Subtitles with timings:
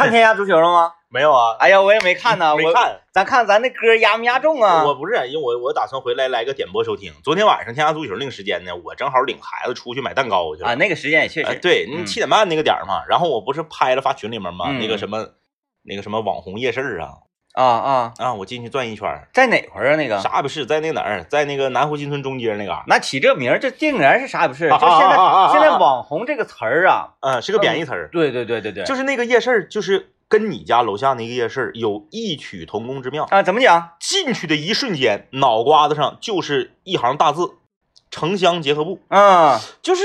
[0.00, 0.92] 看天下足球了吗？
[1.12, 2.52] 没有啊，哎呀，我也没看呢。
[2.52, 3.00] 我没看。
[3.12, 4.84] 咱看咱那歌压没压中啊？
[4.84, 7.12] 我不是，因为我我打算回来来个点播收听。
[7.24, 11.58] 昨天晚上天下足球那个时间呢，我正好领孩子出去买蛋糕去了啊，那个时间也确啊，实。
[11.58, 13.04] 对，七点半那个点儿嘛。
[13.08, 15.26] 然后我不是拍了发群里面嘛，嗯那个什么
[15.82, 17.10] 那个什么网红夜市啊
[17.52, 19.96] 啊啊，啊，我进去转一圈儿，在哪块儿啊？
[19.96, 24.68] 那个啥也不是，在那个哪儿，在那个南湖新村中街那嘎儿，那起这名儿，这定然是啥也不是。
[24.68, 28.08] 就啊现在现在网红这个词儿啊，嗯，是个贬义词儿。
[28.12, 33.26] 对对对对对，就是那个夜市儿，就是跟你家楼下那个夜市儿有异曲同工之妙。
[33.30, 33.90] 啊，怎么讲？
[33.98, 37.54] 进去的一瞬间，脑瓜子上就是一行大字：
[38.12, 39.00] 城乡结合部。
[39.08, 40.02] 嗯就是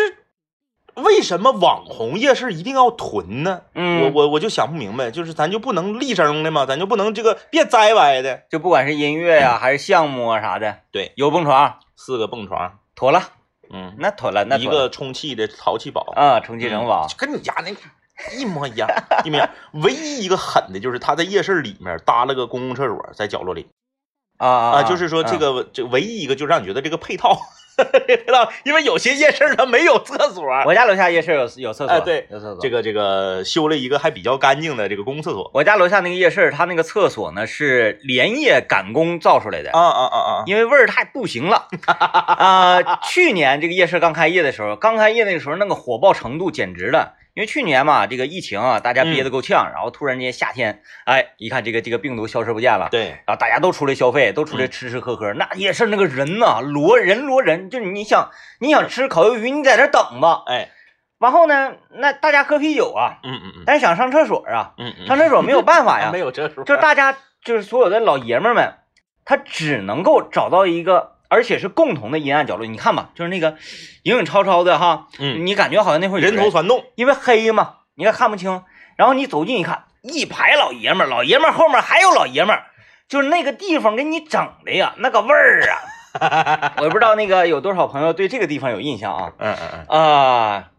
[0.95, 3.61] 为什么网红夜市一定要囤呢？
[3.73, 6.65] 嗯，我我我就想不明白，就是咱就不能立正的吗？
[6.65, 8.43] 咱就不能这个别栽歪的？
[8.49, 13.21] 就不管是音乐呀、还是项目啊啥的，对，有蹦床，四个蹦床，妥了，
[13.69, 14.63] 嗯，那妥了，那了。
[14.63, 17.05] 一个充气的淘气堡，啊，充气城堡。
[17.07, 17.75] 就跟你家那
[18.37, 18.89] 一模一样，
[19.25, 19.49] 一模一样。
[19.73, 23.67] 唯一一个狠的就是他在夜市里面搭了个公共厕所，在角落里。
[24.37, 27.37] 啊啊啊，就是说这个这唯一一个就让你觉得这个配套
[28.07, 32.57] 配套，因为有些夜市它没有厕所，我家楼下夜市有有厕所，哎对有厕所。
[32.61, 35.49] 这个这个修了一个还比较干净的这个公厕所。
[35.53, 40.43] 我家楼下那个夜市，它那个厕所呢是连夜赶工造出来的，啊啊啊啊！
[40.45, 41.67] 因为味儿太不行了。
[41.87, 47.15] 啊、去年这个夜市刚开业的时候，刚开业那个时候那个火爆程度简直了。
[47.35, 60.69] 因为去年嘛，这个疫情啊，大家憋得够呛，然后突然间夏天，哎，一看这个这个病毒消失不见了，对，然后大家都出来消费，都出来吃吃喝喝，那也是那个人呐，摞人摞人，就是你想你想吃烤鱿鱼，你在这等吧，哎，
[61.19, 63.63] 然后呢，那大家喝啤酒啊，嗯嗯嗯。
[63.65, 68.75] 但是想上厕所啊，嗯嗯，上厕所没有办法呀， 没有厕所，就是大家就是所有的老爷们们，
[69.25, 72.65] 他只能够找到一个，而且是共同的阴暗角落。
[72.65, 73.57] 你看吧，就是那个
[74.03, 78.63] 影影绰绰的哈，嗯，你感觉好像那会儿有人头攒动，因为黑嘛，你看看不清。
[78.97, 82.63] 然后你走近一看，一排老爷们儿，老爷们儿后面还有老爷们儿，
[83.09, 85.61] 就是那个地方给你整的呀，那个味儿
[86.19, 86.73] 啊！
[86.79, 89.33] 我不知道那个有多少朋友对这个地方有印象啊？
[89.37, 90.69] 嗯嗯嗯啊、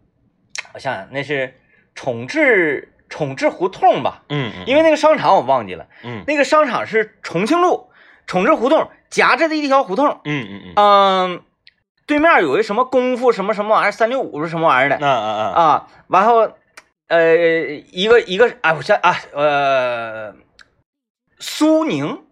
[0.72, 1.60] 我想想，那是
[1.94, 4.22] 宠志宠志胡同吧？
[4.30, 5.86] 嗯嗯，因为那个商场我忘记了。
[6.04, 7.90] 嗯那个商场是重庆路
[8.26, 11.42] 宠志胡同夹着的一条胡同，嗯嗯嗯，嗯，
[12.06, 15.88] 对面有一什么功夫什么什么玩意儿，三六五是什么玩意儿的那啊啊，啊？
[16.08, 16.52] 完后，
[17.08, 17.34] 呃，
[17.90, 20.34] 一个一个，哎，我想啊，呃，
[21.38, 22.24] 苏宁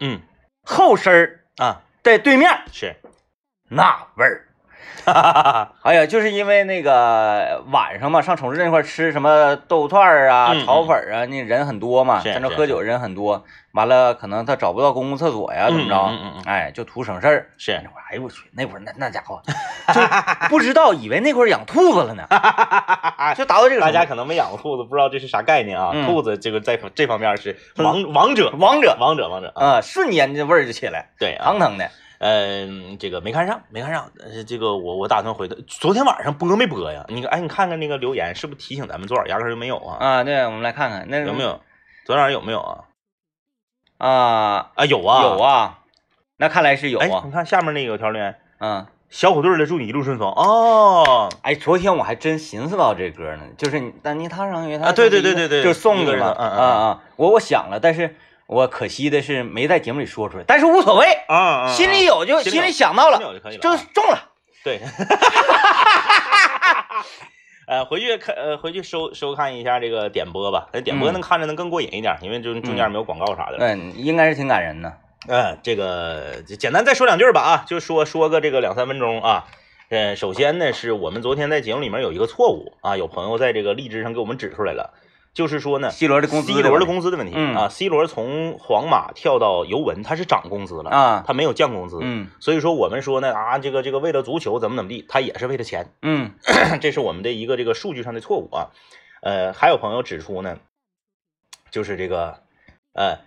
[0.00, 0.20] 嗯
[0.64, 2.96] 后身儿啊在对面，是，
[3.68, 4.48] 那味儿。
[5.04, 15.94] 哈哈哈哈，哎呀，就是因为那个晚上嘛，上宠志那块吃什么豆腐串儿啊、嗯炒粉儿啊，那人很多嘛，在那喝酒人很多，完了可能他找不到公共厕所呀，怎么着？
[15.96, 17.46] 嗯嗯嗯嗯哎，就图省事儿。
[17.58, 19.40] 是那会儿，哎呦我去，那会儿那那家伙，
[19.92, 20.00] 就
[20.48, 22.22] 不知道以为那块儿养兔子了呢，
[23.36, 25.90] 就达到这个大家可能没养过兔子，不知道这是啥概念啊。
[25.94, 29.66] 嗯兔子这个在这方面是王王者，王者王者，王者啊。
[29.66, 31.90] 啊、瞬间这味儿就起来，对啊，腾腾的。
[32.24, 34.12] 嗯，这个没看上，没看上。
[34.20, 37.04] 呃，这个我我打算回头，昨天晚上播没播呀？
[37.08, 39.96] 你哎，你看看那个留言，是不是提醒咱们昨晚压根就没有啊？
[39.98, 41.60] 啊，对，我们来看看那有没有？
[42.06, 42.84] 昨天晚上有没有啊？
[43.98, 44.70] 啊？
[44.76, 45.38] 啊，有啊，有。
[45.40, 45.80] 啊，
[46.36, 47.32] 那看来是有哎，啊你。
[47.32, 51.28] 看下面那个有条留言，嗯，小虎队的祝你一路顺风哦。
[51.42, 58.14] 哎，昨天我还真寻思到这歌呢，就是你但你踏上月台啊对对对对对就送一个的嘛，人嗯嗯啊啊，我我想了，但是
[58.52, 64.30] 我可惜的是没在节目里说出来，但是无所谓，啊心里有就心里想到了就可以了啊，就是中了。
[64.62, 64.80] 对。
[67.68, 70.68] 呃，回去看，呃，回去收收看一下这个点播吧。
[70.72, 73.56] 那点播嗯能看着能更过瘾一点，因为就中间没有广告啥的。
[73.60, 74.92] 嗯，应该是挺感人的。
[75.28, 79.46] 嗯，这个简单再说两句吧啊，就说说个这个两三分钟啊。
[79.88, 84.92] 嗯，首先呢，是我们昨天在节目里面有一个错误啊，有朋友在这个荔枝上给我们指出来了，
[85.34, 96.32] 就是说呢 C 罗的工资 C 罗的工资的问题、嗯啊，C 罗从皇马跳到尤文，他是涨工资了，啊，他没有降工资，嗯所以说我们说呢啊，这个这个为了足球怎么怎么地，他也是为了钱，嗯
[96.82, 98.68] 这是我们的一个这个数据上的错误啊。
[99.22, 100.58] 呃，还有朋友指出呢，
[101.70, 102.40] 就是这个
[102.92, 103.20] 呃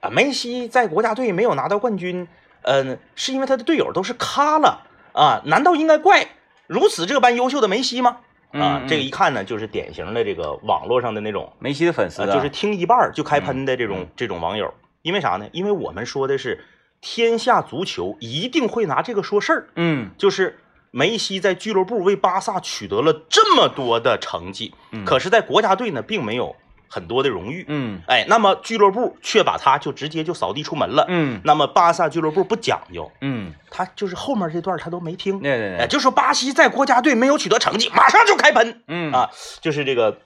[0.00, 2.26] 啊，梅西在国家队没有拿到冠军，
[2.62, 5.42] 嗯、是因为他的队友都是咖了啊？
[5.44, 6.26] 难道应该怪
[6.66, 8.18] 如此这般优秀的梅西吗？
[8.60, 14.08] 啊，嗯这个一看呢，就是典型的这个网络上的那种梅西的粉丝就是听一半就开喷的这种、嗯。
[14.16, 14.72] 这种网友，
[15.02, 15.48] 因为啥呢？
[15.52, 16.64] 因为我们说的是
[17.00, 20.10] 天下足球一定会拿这个说事儿，嗯。
[20.16, 20.58] 就是
[20.90, 25.04] 梅西在俱乐部为巴萨取得了这么多的成绩，嗯。
[25.04, 26.56] 可是，在国家队呢，并没有
[26.88, 27.64] 很多的荣誉。
[27.68, 31.04] 嗯哎，那么俱乐部却把他就直接就扫地出门了。
[31.08, 35.36] 嗯那么巴萨俱乐部不讲究，嗯，他就是后面这段他都没听。
[35.38, 38.82] 哎，对对对，就说巴西在国家队没有取得成绩，马上就开喷。
[38.88, 39.30] 嗯啊，
[39.60, 40.20] 就是这个，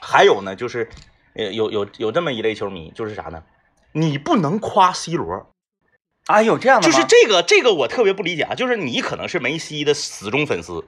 [0.00, 0.88] 还有呢，就是，
[1.34, 3.42] 呃，有有有这么一类球迷，就是啥呢？
[3.92, 5.52] 你不能夸 C 罗，
[6.26, 6.86] 啊，有这样的？
[6.86, 10.86] 就是这个这个我特别不理解啊，就是你可能是梅西的死忠粉丝，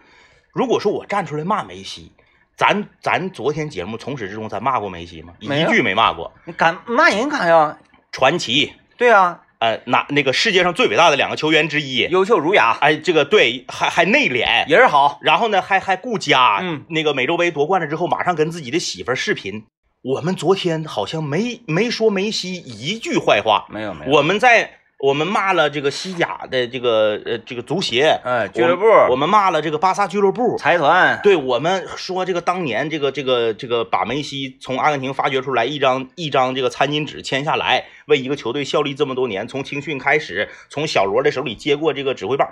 [0.54, 2.12] 如果说我站出来骂梅西，
[2.56, 5.32] 咱咱昨天节目从始至终咱骂过梅西吗？
[5.40, 6.32] 一句没骂过。
[6.44, 7.76] 你敢骂人干呀？
[8.12, 19.64] 传奇，对啊，呃，那那个世界上最伟大的两个球员之一，优秀儒雅，哎，这个对，还还内敛，人好，然后呢，还还顾家，嗯，那个美洲杯夺冠了之后，马上跟自己的媳妇儿视频。
[20.02, 42.48] 我们昨天好像没没说梅西一句坏话，没有没有，我们在我们骂了这个西甲的这个呃这个足协，哎，俱乐部、我我们骂了这个巴萨俱乐部，财团，对我们说这个当年这个这个这个把梅西从阿根廷发掘出来，一张一张这个餐巾纸签下来，为一个球队效力这么多年，从青训开始，从小罗的手里接过这个指挥棒，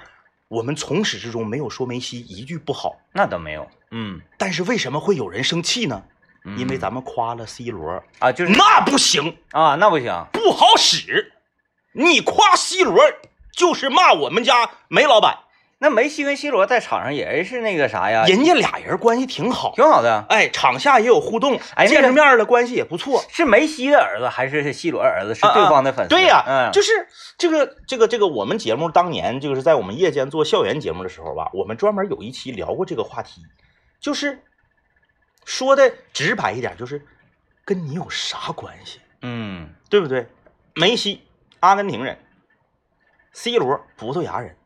[0.48, 6.02] 我们从始至终没有说梅西一句不好，那倒没有，嗯，但是为什么会有人生气呢？
[6.44, 6.58] 嗯。
[6.58, 8.50] 因为咱们夸了 C 罗，啊，就是。
[8.50, 11.32] 那不行，啊，那不行，不好使，
[11.92, 13.02] 你夸 C 罗
[13.52, 15.40] 就是骂我们家梅老板，
[15.78, 19.72] 那梅西跟 C 罗在场上也是那个啥呀，人家俩人关系挺好。
[19.74, 20.24] 挺好的。
[20.28, 23.24] 哎，场下也有互动，哎见着面儿了关系也不错。
[23.28, 25.34] 是梅西的儿子还是 C 罗儿子？
[25.34, 26.08] 是对方的粉丝？
[26.08, 26.92] 对呀、嗯，就是
[27.38, 33.42] 这个这个这个，我们节目当年就是在我们夜间做校园节目的时候吧，我们专门有一期聊过这个话题，
[34.00, 34.42] 就是
[35.44, 37.04] 说的直白一点，就是
[37.64, 40.26] 跟你有啥关系，嗯对不对？
[40.74, 41.22] 梅西，
[41.60, 42.18] 阿根廷人
[43.32, 44.56] ；C 罗，葡萄牙人，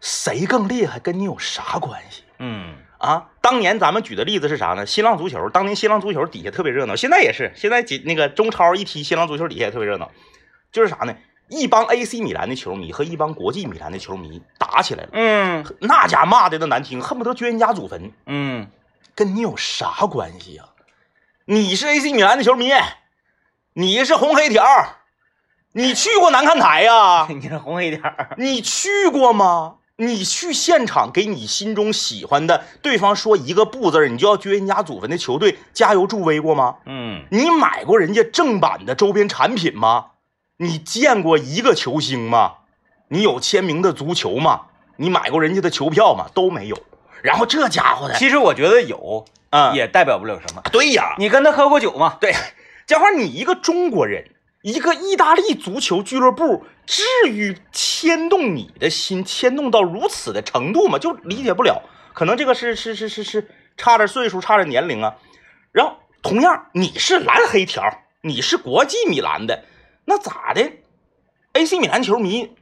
[0.00, 2.22] 谁更厉害，跟你有啥关系？
[2.38, 4.86] 嗯啊，当年咱们举的例子是啥呢？
[4.86, 10.10] 新浪足球，当年新浪足球底下特别热闹，现在也是，现在几那个中超一踢，新浪足球底下也特别热闹，
[10.72, 11.14] 就是啥呢？
[11.48, 18.66] 一帮 AC 米兰的球迷和一帮国际米兰的球迷打起来了，嗯那家骂的都难听，恨不得掘人家祖坟，嗯，
[19.14, 20.64] 跟你有啥关系呀、
[21.44, 22.70] 你是 AC 米兰的球迷，
[23.74, 24.64] 你是红黑条，
[25.76, 29.74] 你去过南看台呀、 你这红一点儿，你去过吗？
[29.96, 36.76] 你去现场给你心中喜欢的对方说一个不字儿，你就要撅人家祖坟的球队加油助威过吗？
[36.86, 40.06] 嗯你买过人家正版的周边产品吗？
[40.58, 42.54] 你见过一个球星吗？
[43.08, 44.62] 你有签名的足球吗？
[44.96, 46.26] 你买过人家的球票吗？
[46.34, 46.78] 都没有。
[47.20, 50.62] 然后这家伙的，其实我觉得有，嗯，也代表不了什么。
[50.70, 52.16] 对呀，你跟他喝过酒吗？
[52.20, 52.32] 对，
[52.86, 54.24] 嘉华，你一个中国人，
[54.64, 60.98] 一个意大利足球俱乐部，至于牵动你的心，牵动到如此的程度吗？
[60.98, 61.82] 就理解不了。
[62.14, 65.16] 可能这个是是是是是差点岁数，差点年龄啊。
[65.70, 67.84] 然后同样，你是蓝黑条，
[68.22, 69.66] 你是国际米兰的，
[70.06, 70.72] 那咋的
[71.52, 72.56] ？AC 米兰球迷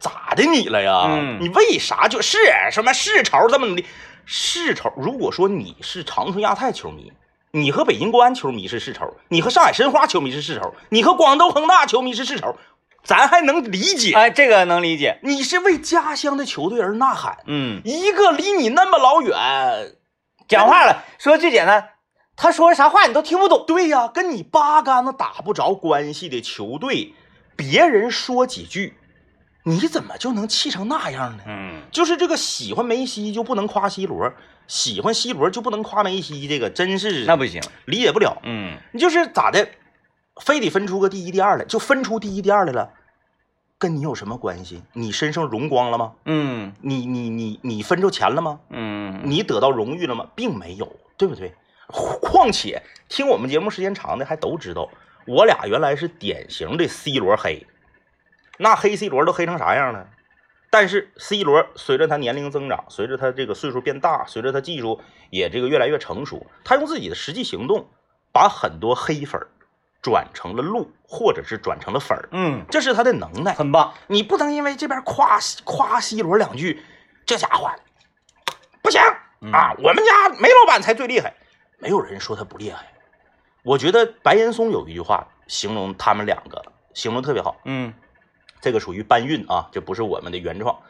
[0.00, 1.04] 咋的你了呀？
[1.06, 2.36] 嗯你为啥就是
[2.72, 3.86] 什么世仇这么努力？
[4.26, 7.12] 世仇，如果说你是长春亚泰球迷，
[7.60, 12.56] 你和北京国安球迷是世仇，你和上海申花球迷是世仇，你和广州恒大球迷是世仇，
[13.02, 14.12] 咱还能理解。
[14.14, 15.18] 哎，这个能理解。
[15.22, 19.96] 你是为家乡的球队而呐喊，嗯，一个离你那么老远，
[20.46, 21.90] 讲话了，说最简单，
[22.36, 23.64] 他说啥话你都听不懂。
[23.66, 27.14] 对呀，跟你八竿子打不着关系的球队，
[27.56, 28.96] 别人说几句，
[29.64, 31.42] 你怎么就能气成那样呢？
[31.46, 34.32] 嗯，就是这个喜欢梅西就不能夸 C 罗，
[34.68, 37.60] 喜欢 C 罗就不能夸梅西，这个真是那不行。
[37.86, 38.38] 理解不了。
[38.44, 39.68] 嗯，你就是咋的，
[40.42, 42.92] 非得分出个第一、第二来，就分出第一、第二来了，
[43.78, 44.82] 跟你有什么关系？
[44.92, 46.12] 你身上荣光了吗？
[46.26, 48.60] 嗯你你你你分着钱了吗？
[48.68, 50.28] 嗯，你得到荣誉了吗？
[50.36, 51.54] 并没有，对不对？
[52.20, 54.90] 况且听我们节目时间长的还都知道，
[55.26, 57.66] 我俩原来是典型的 C 罗黑，
[58.58, 60.06] 那黑 C 罗都黑成啥样了？
[60.70, 67.88] 但是 C 罗随着他年龄增长，随着他这个岁数变大，随着他技术也这个越来越成熟，他用自己的实际行动，
[68.32, 69.40] 把很多黑粉
[70.02, 73.54] 转成了路，或者是转成了粉儿，嗯，这是他的能耐。
[73.54, 73.94] 很棒。
[74.06, 76.82] 你不能因为这边夸夸 C 罗两句，
[77.24, 77.70] 这家伙
[78.82, 79.00] 不行
[79.40, 79.74] 嗯啊！
[79.78, 81.34] 我们家梅老板才最厉害，
[81.78, 82.86] 没有人说他不厉害。
[83.62, 87.56] 我觉得白岩松有一句话形容他们两个，形容特别好。
[87.64, 87.92] 嗯
[88.60, 90.80] 这个属于搬运啊，这不是我们的原创。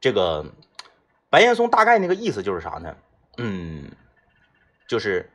[0.00, 0.44] 这个
[1.28, 2.96] 白岩松大概那个意思就是啥呢？
[3.36, 3.90] 嗯，
[4.88, 5.30] 就是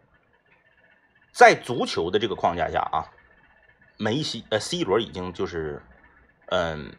[1.31, 3.05] 在足球的这个框架下啊，
[3.97, 5.81] 梅西呃 C 罗已经就是
[6.47, 6.93] 嗯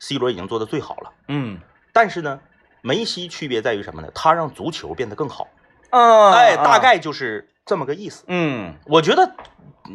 [0.00, 1.12] ，C 罗已经做的最好了。
[1.28, 1.60] 嗯
[1.92, 2.40] 但是呢，
[2.80, 4.10] 梅西区别在于什么呢？
[4.14, 5.48] 他让足球变得更好。
[5.90, 8.24] 啊，哎，啊大概就是这么个意思。
[8.28, 9.34] 嗯，我觉得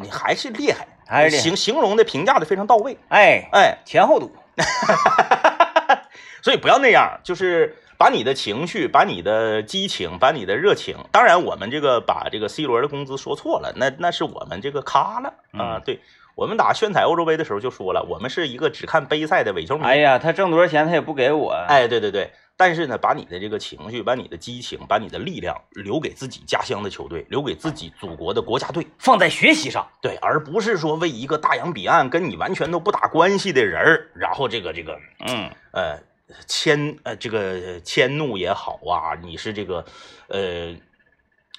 [0.02, 2.98] 你还是厉害，还是厉害形形容的评价的非常到位。
[3.10, 4.32] 哎，哎，前后堵。
[6.42, 15.78] 所以不要那样，就是把你的情绪、把你的激情、把你的热情，当然我们这个把这个 C 罗的工资说错了，那那是我们这个咖了啊。
[15.78, 16.02] 嗯对
[16.36, 19.84] 我们打炫彩欧洲杯的时候就说了，我们是一个只看杯赛的伪球迷。
[19.84, 21.52] 哎呀，他挣多少钱他也不给我。
[21.68, 22.32] 哎，对对对，
[22.64, 36.00] 但是呢，把你的这个情绪、把你的激情、把你的力量留给自己家乡的球队，留给自己祖国的国家队，放在学习上，对，而不是说为一个大洋彼岸跟你完全都不打关系的人儿，然后这个这个嗯呃
[36.48, 39.84] 迁呃这个迁怒也好啊，你是这个
[40.30, 40.74] 呃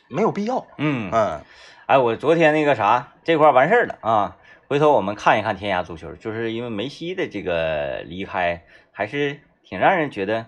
[0.08, 1.42] 没有必要，嗯，嗯。
[1.84, 10.46] 哎，我昨天那个啥这块儿完事儿了啊，回头我们看一看天涯足球，就是因为梅西的这个离开，还是挺让人觉得，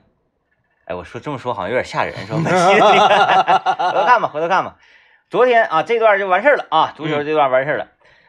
[0.87, 3.17] 哎，我说这么说好像有点吓人，说梅西的离开，
[3.91, 4.77] 回头看吧，回头看吧。
[5.29, 7.89] 昨天啊，这段就完事儿了啊，足球这段完事儿了，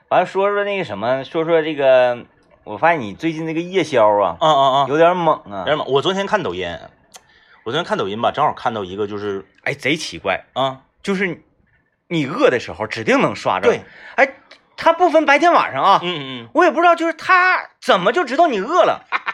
[0.10, 2.26] 完了说说那个什么，说说这个，
[2.64, 4.86] 我发现你最近那个夜宵啊，啊啊啊！
[4.90, 6.68] 有点猛啊，有点猛，我昨天看抖音，
[7.64, 11.44] 我昨天看抖音吧，正好看到一个就是哎，贼奇怪，啊，就是
[12.08, 13.82] 你饿的时候指定能刷着，对，
[14.16, 14.28] 哎，
[14.76, 19.06] 他不分白天晚上啊，嗯嗯我也不知道，就是他怎么就知道你饿了？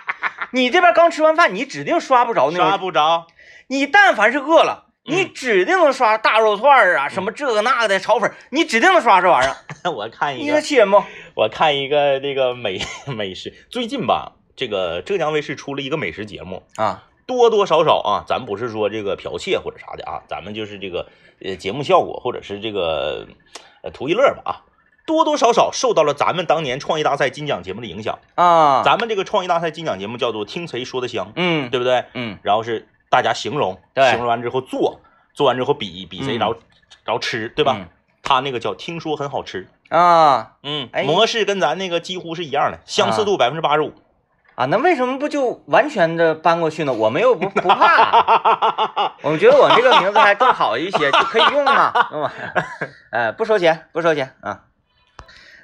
[0.53, 2.79] 你这边刚吃完饭，你指定刷不着那种。
[2.79, 3.25] 不着，
[3.67, 9.57] 你但凡是饿了，嗯你指定能刷大肉串儿啊，什么这个那个的炒粉，你指定能刷这玩意儿。
[9.91, 11.03] 我看一你说个，气人不？
[11.33, 21.07] 我看一个那个美美食，最近吧，这个浙江卫视出了一个美食节目，啊，多多少少啊，咱不是说这个剽窃或者啥的啊，咱们就是这个
[21.43, 23.27] 呃节目效果或者是这个
[23.81, 24.51] 呃图一乐吧啊，
[25.05, 28.19] 多多少少受到了咱们当年创意大赛金奖节目的影响。
[28.35, 32.05] 啊，咱们这个创意大赛金奖节目叫做听谁说的香，嗯对不对？
[32.13, 35.01] 嗯然后是大家形容，对形容完之后做，
[35.33, 36.55] 做完之后比比谁嗯然后
[37.05, 37.75] 然后吃，对吧？
[37.79, 37.87] 嗯
[38.25, 43.91] 他那个叫听说很好吃，啊嗯，哎模式跟咱那个几乎是一样的，相似度百分之八十五。
[44.55, 46.93] 啊，那为什么不就完全的搬过去呢？
[46.93, 52.31] 我们又不不怕， 我们觉得我们这个名字还更好一些，就可以用嘛，用嘛。
[53.11, 54.61] 哎，不收钱，不收钱啊。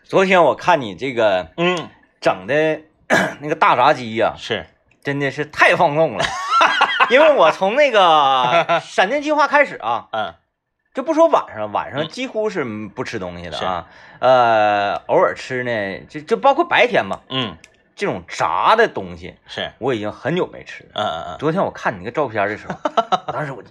[0.09, 1.87] 昨天我看你这个嗯，
[2.19, 2.81] 整的
[3.41, 4.65] 那个大炸鸡呀、是，
[5.03, 6.25] 真的是太放纵了。
[7.11, 10.33] 因为我从那个 闪电计划开始啊，嗯
[10.95, 13.87] 就不说晚上，晚上嗯几乎是不吃东西的啊。
[14.19, 17.55] 呃，偶尔吃呢，就就包括白天吧，嗯，
[17.95, 20.89] 这种炸的东西是，我已经很久没吃了。
[20.95, 22.75] 嗯嗯嗯，昨天我看你那个照片的时候，
[23.31, 23.69] 当时我就，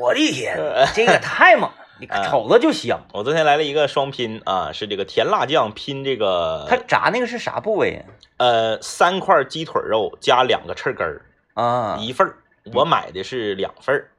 [0.00, 0.56] 我的天，
[0.94, 3.06] 这个太猛了，瞅着就香。
[3.12, 8.04] 我昨天来了一个双拼啊，是这个甜辣酱拼这个它炸那个是啥部位
[8.36, 11.22] 呃三块鸡腿肉加两个翅根儿
[11.54, 11.64] 啊？
[11.64, 12.36] 啊，一份儿，
[12.72, 14.10] 我买的是两份儿。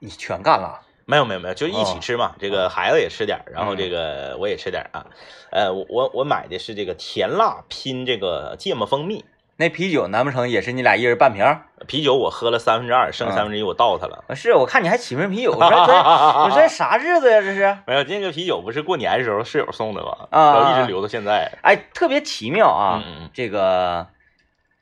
[0.00, 2.34] 你全干了没有没有没有，就一起哦吃嘛。
[2.38, 5.06] 这个孩子也吃点儿，然后嗯这个我也吃点儿啊。
[5.50, 9.24] 呃，我我我买的是这个甜辣拼这个芥末蜂蜜
[9.60, 11.44] 那啤酒，难不成也是你俩一人半瓶？
[11.88, 14.22] 啤酒，我喝了三分之二，剩嗯三分之一我倒它了。
[14.28, 15.92] 啊是我看你还起瓶啤酒，我说这
[16.44, 17.40] 我说这啥日子呀？
[17.40, 17.76] 这是？
[17.84, 20.28] 没有，这个啤酒不是过年的时候室友送的吗？
[20.30, 21.50] 啊然后一直留到现在。
[21.62, 23.02] 哎，特别奇妙啊！
[23.34, 24.06] 这个，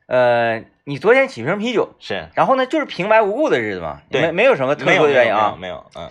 [0.08, 5.56] 呃，你昨天起瓶啤酒，是然后呢，就是平白无故的日子嘛，对没没有什么特殊的原因没有啊。
[5.58, 6.10] 没有，嗯，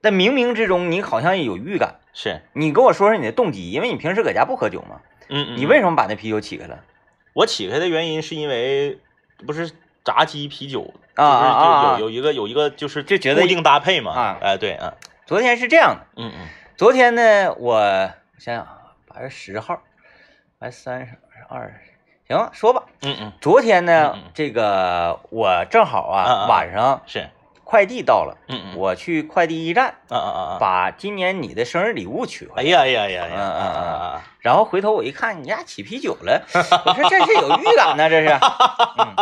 [0.00, 1.96] 但冥冥之中，你好像有预感。
[2.12, 6.78] 是，你跟我说说你的动机，因为你平时搁家不喝酒嘛，嗯嗯，你为什么把那啤酒起开了？
[7.38, 8.98] 我起开的原因是因为
[9.46, 9.70] 不是
[10.04, 14.10] 炸鸡啤酒，啊就是啊就有有一个有一个就是就觉得固定搭配嘛。
[14.10, 14.38] 啊。
[14.42, 16.48] 哎对啊，昨天是这样的，嗯嗯。
[16.76, 19.80] 昨天呢，我我想想啊，八月十号，
[20.58, 21.14] 八月三十
[21.48, 21.80] 二，
[22.26, 22.82] 行，说吧。
[23.02, 24.30] 嗯嗯，昨天呢，嗯嗯。
[24.34, 26.46] 这个我正好啊，啊啊。
[26.48, 27.28] 晚上是，
[27.70, 34.22] 快递到了，嗯嗯，我去快递驿站啊啊啊啊，把今年你的生日礼物取回来，哎呀哎呀哎呀哎呀，嗯嗯啊啊啊！
[34.40, 36.42] 然后回头我一看，你家起啤酒了，
[36.86, 38.28] 我说这是有预感呢，这是。
[38.96, 39.14] 嗯，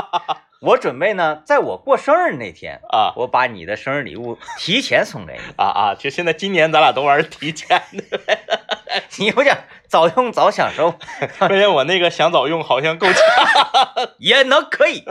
[0.61, 3.13] 我准备呢，在我过生日那天，啊。
[3.17, 5.95] 我把你的生日礼物提前送给你，啊啊！
[5.99, 8.21] 就现在今年咱俩都玩提前的，
[9.19, 9.57] 你有点
[9.89, 10.95] 早用早享受，
[11.39, 15.05] 关键我那个想早用好像够呛， 也能可以，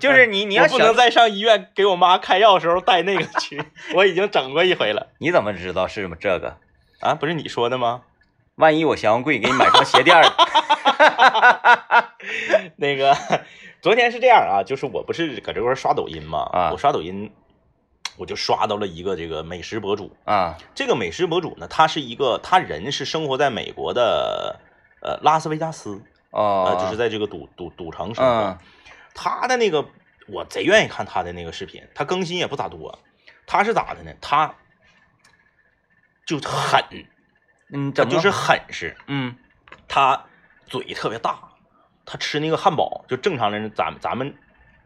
[0.00, 3.62] 就是你你要不能，再上医院给我妈开药的时候带那个去，
[3.94, 6.56] 我已经整过一回了你怎么知道是这个？
[7.00, 7.14] 啊！
[7.14, 8.02] 不是你说的吗？
[8.56, 10.24] 万一我嫌贵给你买双鞋垫儿，
[12.76, 13.14] 那个
[13.82, 17.30] 昨天是这样啊，就是我不是搁这块刷抖音嘛，啊我刷抖音，
[18.16, 20.16] 我就刷到了一个这个美食博主。
[20.24, 24.60] 啊这个美食博主呢，他是一个他人是生活在美国的
[25.02, 28.30] 呃拉斯维加斯，啊呃，，就是在这个赌赌赌城生活。
[28.30, 28.58] 嗯
[29.18, 29.82] 他的那个
[30.28, 32.98] 我贼愿意看他的那个视频，他更新也不咋多。
[33.46, 34.12] 他是咋的呢？
[34.20, 34.54] 他
[36.26, 36.84] 就狠，
[37.72, 38.94] 嗯，就是狠是。
[39.06, 39.34] 嗯
[39.88, 40.22] 他
[40.66, 41.38] 嘴特别大，
[42.04, 44.36] 他吃那个汉堡，就正常人咱们咱们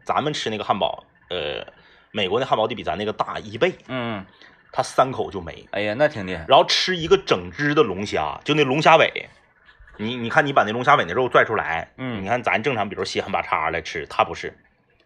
[0.05, 1.67] 咱们吃那个汉堡，呃，
[2.11, 4.25] 美国那汉堡得比咱那个大一倍，嗯，
[4.71, 5.65] 他三口就没。
[5.71, 6.45] 哎呀，那挺厉害。
[6.47, 9.29] 然后吃一个整只的龙虾，就那龙虾尾，
[9.97, 12.23] 你你看你把那龙虾尾那肉拽出来，嗯。
[12.23, 14.57] 你看咱正常比如稀罕巴叉来吃，他不是，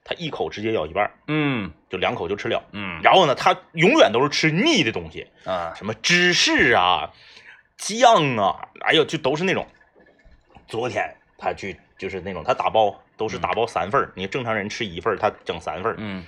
[0.04, 1.72] 他一口直接咬一半，嗯。
[1.90, 2.64] 就两口就吃了。
[2.72, 3.00] 嗯。
[3.04, 7.12] 然后呢，他永远都是吃腻的东西，啊，什么芝士啊、
[7.78, 9.68] 酱啊，哎呦，就都是那种。
[10.68, 15.96] 昨天他去就是那种他打包都是打包三份儿，你正常人吃一份儿，他整三份儿。
[16.00, 16.26] 嗯，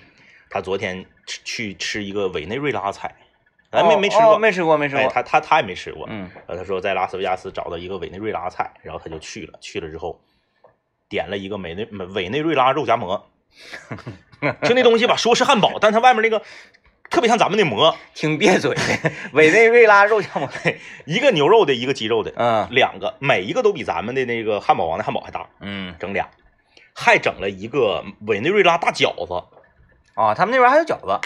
[0.49, 3.15] 他昨天吃去吃一个委内瑞拉菜，
[3.71, 5.11] 没没吃过，哦没吃过，没吃哎，过。
[5.11, 6.05] 他他他也没吃过。
[6.09, 9.57] 嗯呃，他说在拉斯维加斯找到一个委内瑞拉菜，然后他就去了。
[9.59, 10.19] 去了之后，
[11.09, 13.27] 点了一个委内委内瑞拉肉夹馍，
[14.63, 16.41] 就那东西吧，说是汉堡，但它外面那个
[17.09, 20.49] 特别像咱们的馍， 挺别嘴的，委内瑞拉肉夹馍。
[21.05, 26.29] 一个牛肉的，一个鸡肉的，嗯两个，每一个都比咱们的那个汉堡王的汉堡还大，嗯整俩，
[26.93, 29.56] 还整了一个委内瑞拉大饺子，
[30.17, 31.19] 啊，他们那边还有饺子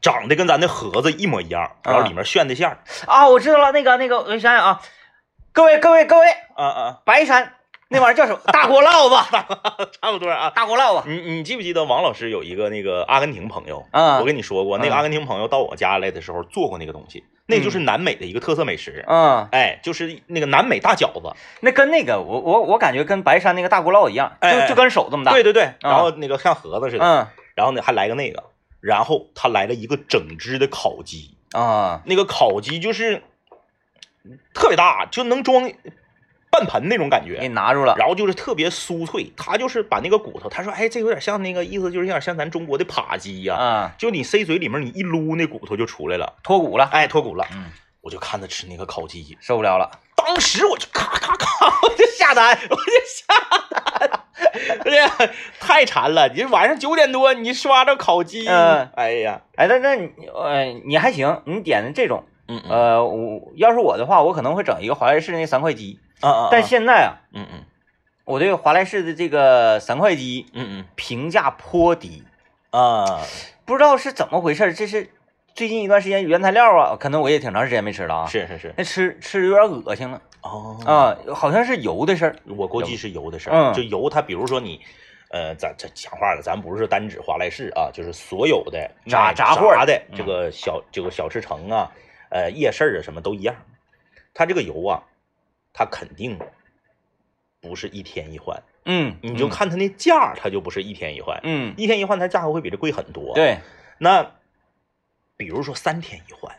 [0.00, 4.80] 长得跟咱的盒子一模一样，然后里面炫的馅儿，啊，我知道了，那个那个，我想想啊，
[5.52, 7.54] 各位各位各位，啊啊，白山
[7.88, 8.38] 那玩意儿叫什么？
[8.52, 9.16] 大锅烙子，
[10.00, 10.52] 差不多啊。
[10.54, 11.08] 大锅烙子。
[11.08, 13.82] 你你记不记得王老师有一个那个阿根廷朋友？
[13.92, 19.02] 嗯我跟你说过，那个嗯阿根廷朋友到我家来的时候做过那个东西，那就是南美的一个特色美食。
[19.08, 21.34] 嗯，哎，就是那个南美大饺子。
[21.60, 25.32] 那跟那个我我我感觉跟白山那个大锅烙一样，哎哎就就跟手这么大。
[25.32, 27.26] 对对对，然后那个像盒子似的，嗯
[27.58, 28.44] 然后呢还来个那个，
[28.78, 33.24] 然后他来了一个整只的烤鸡，啊那个烤鸡就是
[34.54, 35.68] 特别大，就能装
[36.52, 37.54] 半盆那种感觉给你。
[37.54, 37.96] 拿住了。
[37.98, 46.84] 然后就是特别酥脆，他就是把那个骨头，他说，哎，这有点像那个意思，就是有点像咱中国的扒鸡呀、啊，就你塞嘴里面，你一撸，那骨头就出来了，脱骨了。
[46.92, 47.44] 哎，脱骨了。
[47.52, 47.72] 嗯，
[48.02, 53.26] 我就看他吃那个烤鸡，受不了了，当时我就咔咔咔， 我就下单，我就下
[53.70, 54.17] 单，
[54.84, 55.10] 哎呀，
[55.60, 56.28] 太馋了！
[56.28, 58.88] 你晚上九点多，你刷着烤鸡，嗯。
[58.94, 62.70] 哎呀，哎，那那你呃你还行，你点的这种，嗯嗯。
[62.70, 67.64] 呃，我要是我的话，我可能会整一个华莱士那三块鸡，啊啊，但现在啊，嗯嗯。
[68.24, 70.84] 我对华莱士的这个三块鸡嗯嗯。
[70.94, 72.22] 评价颇低，
[72.70, 73.20] 嗯啊，
[73.64, 75.10] 不知道是怎么回事，这是
[75.54, 80.78] 最近一段时间原材料啊，可能我也挺长时间没吃了啊，是是是，那吃吃有点恶心了哦。
[80.84, 83.74] 啊，好像是油的事儿，我估计是油的事儿，嗯。
[83.74, 84.80] 就油它，比如说你。
[85.30, 90.16] 呃，咱这讲话了，咱不是单指华莱士啊，就是所有的卖炸炸货炸的嗯。
[90.16, 91.92] 这个小这个小吃城啊，
[92.30, 93.54] 呃夜市啊什么都一样，
[94.32, 95.02] 它这个油啊，
[95.74, 96.38] 它肯定
[97.60, 103.58] 不是一天一换，嗯，你就看它那价儿，它就不是一天一换，嗯，嗯，一天一换它价格会比这贵很多。，对，
[103.98, 104.32] 那
[105.36, 106.56] 比如说三天一换，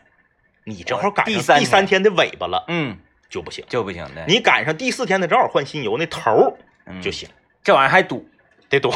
[0.64, 2.98] 你正好赶上第三第三天的尾巴了嗯，
[3.30, 6.52] 就不行，就不行的，你赶上第四天的正好换新油那头儿
[6.86, 7.00] 嗯。
[7.00, 7.28] 就行，
[7.62, 8.28] 这玩意儿还堵。
[8.68, 8.92] 得堵，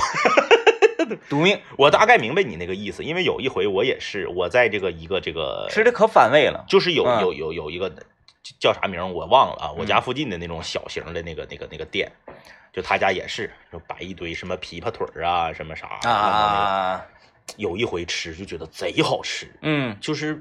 [1.28, 7.20] 堵命，我大概明白你那个意思，因为有一回我也是，我在这个一个这个吃的可反胃了，就是有嗯。
[7.20, 7.92] 有有有一个
[8.60, 12.08] 叫啥名我忘了啊，我家嗯附近的那种小型的那个那个那个店，
[12.72, 17.06] 就他家也是，就摆一堆什么琵琶腿儿啊，什么啥啊啊，
[17.56, 19.96] 有一回吃就觉得贼好吃，嗯。
[20.00, 20.40] 就是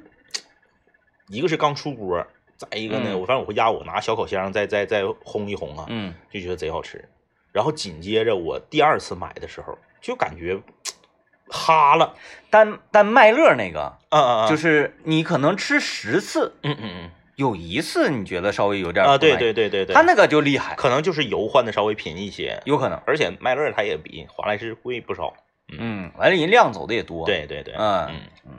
[1.29, 2.23] 一个是刚出锅，
[2.57, 3.19] 再一个呢，嗯。
[3.19, 6.13] 我反正我回家我拿小烤箱再再再烘一烘啊，嗯。
[6.31, 7.07] 就觉得贼好吃。
[7.51, 10.59] 然后紧接着我第二次买的时候，就感觉
[11.49, 12.15] 哈了，
[12.49, 17.11] 但但麦乐那个嗯嗯嗯，就是你可能吃十次，嗯嗯嗯。
[17.35, 25.33] 有一次你觉得稍微有点嗯啊，对对对对对，他那个就厉害，可能就是油换的稍微频一些，有可能，而且麦乐它也比华莱士贵不少。
[25.75, 28.07] 嗯，完了人量走的也多，，对对对，嗯
[28.45, 28.51] 嗯，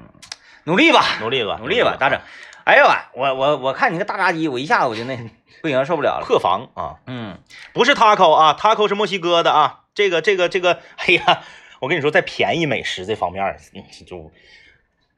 [0.65, 2.21] 努力吧，努力吧，努力吧，大整。
[2.65, 5.17] 哎呦啊，我我我看你个大炸鸡，我一下子我就那
[5.63, 7.39] 不行，受不了了，破防啊，嗯
[7.73, 11.43] 不是 taco 啊，taco 是墨西哥的啊，这个这个这个，哎呀，
[11.81, 14.31] 我跟你说，在便宜美食这方面，嗯就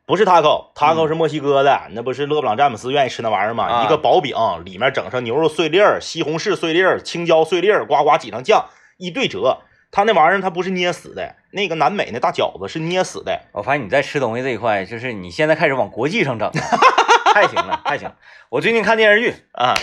[0.07, 3.65] 不是 taco，taco 嗯是墨西哥的，那不是勒布朗詹姆斯愿意吃那玩意儿吗？
[3.65, 8.67] 啊一个薄饼，里面整上牛肉碎粒儿、西红柿碎粒儿、青椒碎粒儿，呱呱挤上酱，
[8.99, 9.59] 一对折。
[9.93, 13.41] 他那玩意儿它不是捏死的，那个南美那大饺子是捏死的。
[13.53, 16.53] 我发现你在吃东西这一块，就是你现在开始往国际上整了，
[17.37, 18.15] 太行了， 太行了。
[18.49, 19.75] 我最近看电视剧，啊，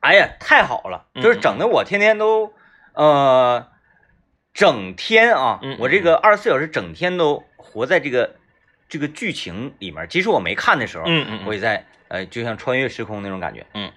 [0.00, 2.52] 哎呀，太好了，嗯就是整的我天天都，
[2.92, 3.66] 呃，
[4.52, 8.36] 整天啊我这个二十四小时整天都活在这个
[8.88, 10.06] 这个剧情里面。
[10.08, 13.64] 即使我没看的时候，嗯嗯我也在呃，就像穿越时空那种感觉。
[13.74, 13.90] 嗯，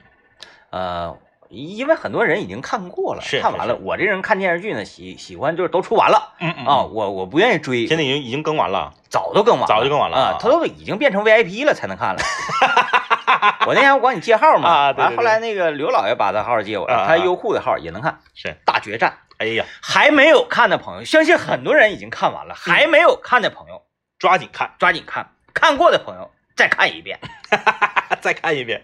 [0.69, 1.17] 呃，
[1.49, 3.75] 因为很多人已经看过了，是看完了。
[3.75, 8.93] 我这人看电视剧呢，喜喜欢就是都出完了嗯嗯啊，，我我不愿意追，现在已经已经更完了。
[9.09, 12.21] 早都更完了，早就更完了啊啊，他都已经变成 VIP 了才能看了。
[13.67, 15.07] 我那天我管你借号嘛，啊对对对。
[15.07, 18.19] 完后来那个刘老爷把他号借我了，他优酷的号也能看。
[18.33, 19.17] 是，大决战。
[19.37, 23.81] 哎呀，还没有看的朋友，相信很多人已经看完了，还没有看的朋友，
[24.19, 27.19] 抓紧看，抓紧看，看过的朋友再看一遍。
[28.21, 28.83] 再看一遍。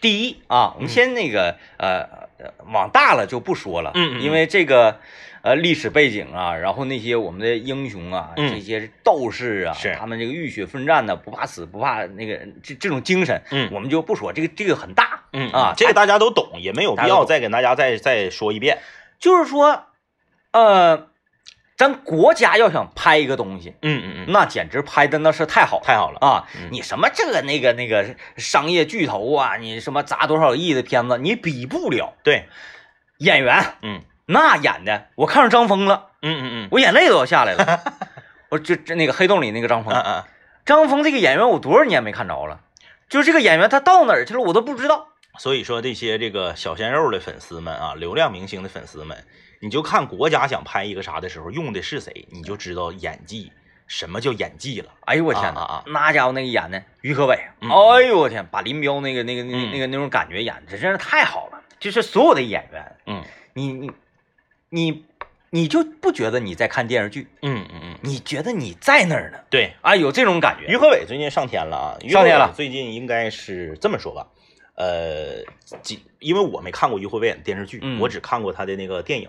[0.00, 2.00] 第一啊，我们先那个呃
[2.38, 4.20] 呃往大了就不说了，嗯。
[4.20, 4.98] 因为这个
[5.42, 18.78] 呃历史背景啊，然后那些我们的英雄啊，嗯这些斗士啊，他们这个浴血奋战的，不怕死不怕那个这这种精神，嗯我们就不说，这个这个很大，嗯啊这个大家都懂，也没有必要再给大家再再说一遍。
[19.18, 19.84] 就是说，
[20.52, 21.08] 呃，
[21.76, 25.80] 咱国家要想拍一个东西，嗯嗯嗯，那简直拍的那是太好。
[25.80, 26.18] 太好了。
[26.20, 32.46] 啊嗯，你什么这个那个那个商业巨头啊，你什么砸多少亿的片子，你比不了对，
[33.18, 37.80] 演员，嗯那演的，我看上张峰了，嗯嗯嗯我眼泪都要下来了。
[38.50, 40.24] 我就这那个黑洞里那个张峰，嗯嗯，
[40.64, 42.60] 张峰这个演员我多少年没看着了，
[43.08, 45.08] 就是这个演员他到哪儿去了我都不知道。
[45.38, 49.24] 所以说这些这个小鲜肉的粉丝们啊，流量明星的粉丝们，
[49.60, 53.50] 你就看国家想拍一个啥的时候用的是谁，你就知道演技
[53.86, 54.90] 什么叫演技了。
[55.06, 61.62] 哎呦我天呐，啊那家伙那个演的于和伟，嗯哎呦我天，把林彪那个那个那个嗯那个那种感觉演的真是太好了。
[61.80, 63.22] 就是所有的演员，嗯
[63.54, 63.90] 你你
[64.74, 65.04] 你
[65.50, 69.38] 你就不觉得你在看电视剧，嗯嗯嗯，你觉得你在那儿呢？
[69.50, 70.66] 对，啊，有这种感觉。
[70.72, 71.98] 于和伟最近上天了啊！
[72.02, 74.26] 于和伟上天了最近应该是这么说吧，
[74.76, 75.44] 呃，
[75.82, 79.28] 几因为我没看过于和伟演的电视剧，嗯我只看过他的那个电影。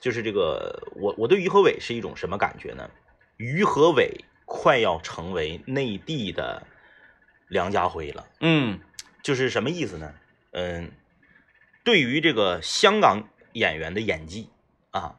[0.00, 2.90] 就是这个，我我对于和伟是一种什么感觉呢？
[3.36, 6.66] 于和伟快要成为内地的
[7.48, 8.26] 梁家辉了。
[8.40, 8.80] 嗯
[9.22, 10.12] 就是什么意思呢？
[10.50, 10.90] 嗯，
[11.84, 14.48] 对于这个香港演员的演技
[14.94, 15.14] 啊，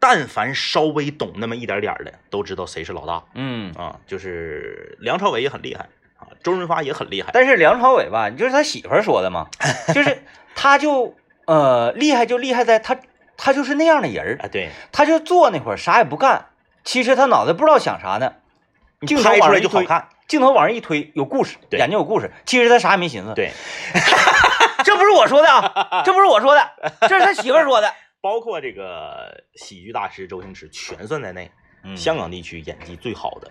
[0.00, 3.96] 但凡稍微懂那么一点点的，都知道谁是老大嗯，啊。
[4.06, 7.30] 就是梁朝伟也很厉害啊，周润发也很厉害。
[7.32, 9.48] 但是梁朝伟吧，就是他媳妇儿说的嘛，
[9.94, 12.96] 就是他就呃厉害就厉害在他
[13.36, 16.46] 他就是那样的人儿，啊，对，他就坐那会儿啥也不干，
[16.82, 18.32] 其实他脑袋不知道想啥呢，
[19.06, 20.08] 镜头拍出往上一推，来就好看。
[20.28, 23.34] 镜头往上一推有故事，对眼睛有故事，其实他啥也没寻思。
[23.34, 23.50] 对，
[24.84, 26.70] 这不是我说的啊，这不是我说的，
[27.08, 27.92] 这是他媳妇儿说的。
[28.20, 31.50] 包括这个喜剧大师周星驰全算在内。
[31.82, 33.50] 嗯香港地区演技最好的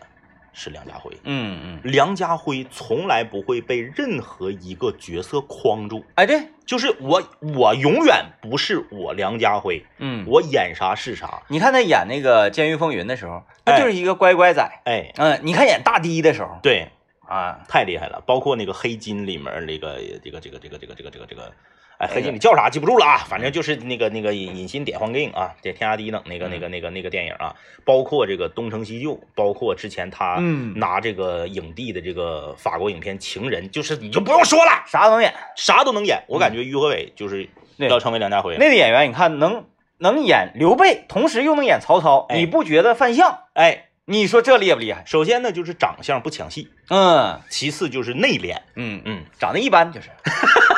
[0.53, 1.11] 是梁家辉。
[1.23, 7.23] 嗯嗯，梁家辉从来不会被任何一个角色框住，哎对，就是我，
[7.55, 11.41] 我永远不是我梁家辉，嗯，我演啥是啥。
[11.47, 14.61] 你看他演那个《监狱风云》的时候，他哎就是一个乖乖仔。
[14.85, 16.89] 哎，嗯，你看演大堤的时候对，
[17.21, 18.21] 啊，太厉害了。
[18.27, 21.51] 包括那个黑金里面那个这个这个这个这个这个这个这个，
[21.99, 35.33] 哎，黑金里叫啥记不住了啊，反正就是那个那个隐隐心点黄镜啊，点天下第一等那个那个那个那个电影啊，包括这个东成西就，包括之前他嗯拿这个影帝的这个法国影片《情人》，就是你就不用说了，啥都能演。
[35.57, 36.23] 啥都能演。
[36.29, 38.55] 我感觉于和伟就是要成为梁家辉。
[38.57, 39.65] 那个演员，你看能
[39.97, 43.39] 能演刘备，同时又能演曹操，哎你不觉得犯相？
[43.55, 45.03] 哎，你说这厉不厉害？
[45.05, 48.55] 首先呢就是长相不抢戏，嗯其次就是内敛。
[48.75, 50.07] 嗯，嗯，长得一般就是。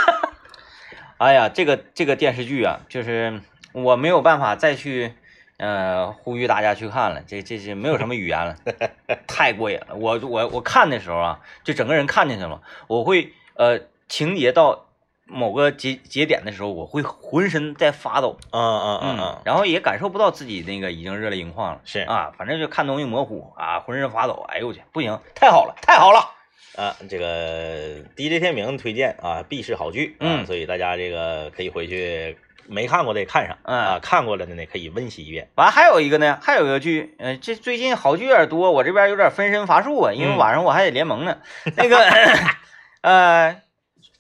[1.22, 3.42] 哎呀，这个这个电视剧啊，就是
[3.74, 5.14] 我没有办法再去
[5.58, 8.56] 呃呼吁大家去看了，这这这没有什么语言了，
[9.30, 9.94] 太过瘾了。
[9.94, 14.88] 我我我看的时候啊，就整个人看进去了，我会呃情节到
[15.28, 26.32] 某个节节点的时候，我会浑身在发抖，嗯嗯嗯嗯，然后也感受不到自己那个已经热泪盈眶了，是啊，反正就看东西模糊啊，浑身发抖，哎呦我去，不行，太好了，太好了，
[26.76, 35.50] 啊，这个 DJ 天明推荐啊，必是好剧啊，嗯所以大家这个可以回去没看过的也看上，嗯啊，看过了的呢可以温习一遍。
[35.56, 41.38] 完还有一个呢，还有一个剧，呃，这最近好剧有点多，我这边有点分身乏术啊，因为嗯晚上我还得联盟呢。
[41.76, 41.98] 那个，
[43.02, 43.62] 呃，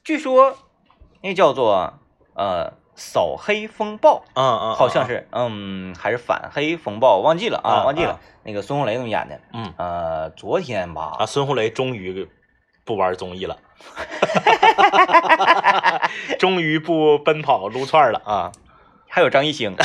[0.03, 0.57] 据说
[1.21, 1.99] 那叫做
[2.35, 8.19] 呃扫黑风暴，嗯嗯，好像是，嗯，还是反黑风暴，忘记了啊，啊忘记了啊。
[8.43, 12.27] 那个孙红雷他们演的，嗯呃，昨天吧，啊，孙红雷终于
[12.91, 13.57] 不玩综艺了，
[16.37, 18.51] 终于不奔跑撸串了啊。
[19.07, 19.75] 还有张艺兴，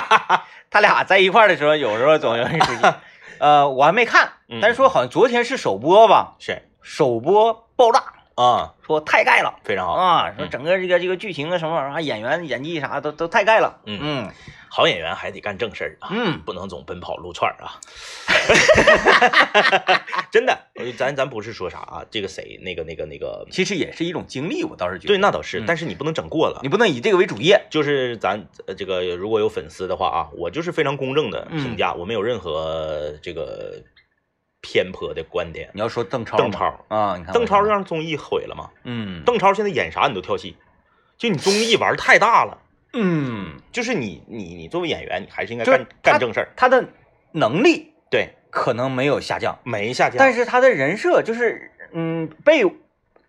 [0.70, 2.94] 他俩在一块儿的时候，有时候总有人出现。
[3.38, 8.02] 呃，我还没看，嗯但是说好像昨天是首播吧，是首播爆炸，
[8.34, 9.58] 啊，说太盖了。
[9.64, 13.80] 非常好，啊，说嗯整个这个这个剧情啊什么玩意儿啊，演员演技啥都都太盖了。
[13.86, 14.30] 嗯嗯
[14.74, 16.08] 好演员还得干正事儿啊。
[16.12, 17.76] 嗯，不能总奔跑撸串儿啊！
[20.32, 20.58] 真的，
[20.96, 25.08] 咱咱不是说啥啊，这个谁那个那个那个，其实也是一种经历，我倒是觉得。
[25.08, 26.70] 对，那倒是，嗯但是你不能整过了你。
[26.70, 27.66] 不能以这个为主业。
[27.70, 33.74] 就是咱呃这个如果有粉丝的话啊，我就是非常公正的评价，我没有任何这个
[34.62, 35.68] 偏颇的观点。
[35.74, 38.70] 你要说邓超，邓超啊，你看邓超我让综艺毁了吗？
[38.84, 40.56] 嗯邓超现在演啥你都跳戏，
[41.18, 42.58] 就你综艺玩太大了。
[42.94, 46.48] 嗯，就是你你你作为演员，你还是应该干干正事儿。
[46.56, 46.86] 他的
[47.32, 52.64] 能力对，可能没有下降，没下降，但是他的人设就是嗯被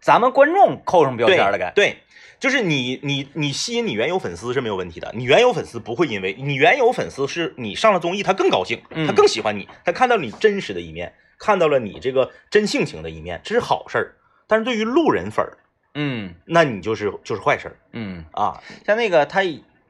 [0.01, 1.99] 咱们观众扣上标签了，该对，
[2.41, 11.13] 就是你你你吸引你原有粉丝是没有问题的，你原有粉丝不会因为你原有粉丝是你上了综艺，他更高兴，嗯他更喜欢你，他看到你真实的一面，
[11.43, 14.15] 看到了你这个真性情的一面，这是好事儿。
[14.47, 15.57] 但是对于路人粉儿，
[15.95, 18.61] 嗯那你就是就是坏事儿嗯，啊。
[18.85, 19.41] 像那个他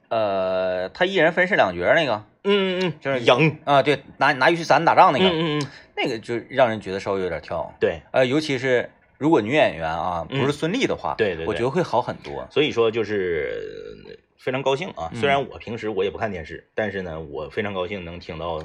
[0.10, 8.02] 呃他一人分饰两角那个嗯嗯嗯，就是赢，啊，对，拿拿玉石伞打仗那个，嗯嗯嗯，那个就让人觉得稍微有点跳，对。
[8.12, 8.90] 呃，尤其是
[9.20, 12.48] 如果女演员啊嗯不是孙俪的话，对对对我觉得会好很多。
[12.50, 15.10] 所以说就是呃非常高兴啊。
[15.14, 18.62] 嗯虽然我平时我也不看电视，但是呢，我非常高兴能听到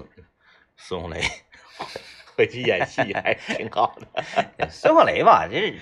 [0.76, 1.20] 孙红雷
[2.38, 4.24] 回去演戏，还挺好的。
[4.70, 5.74] 孙红雷吧，这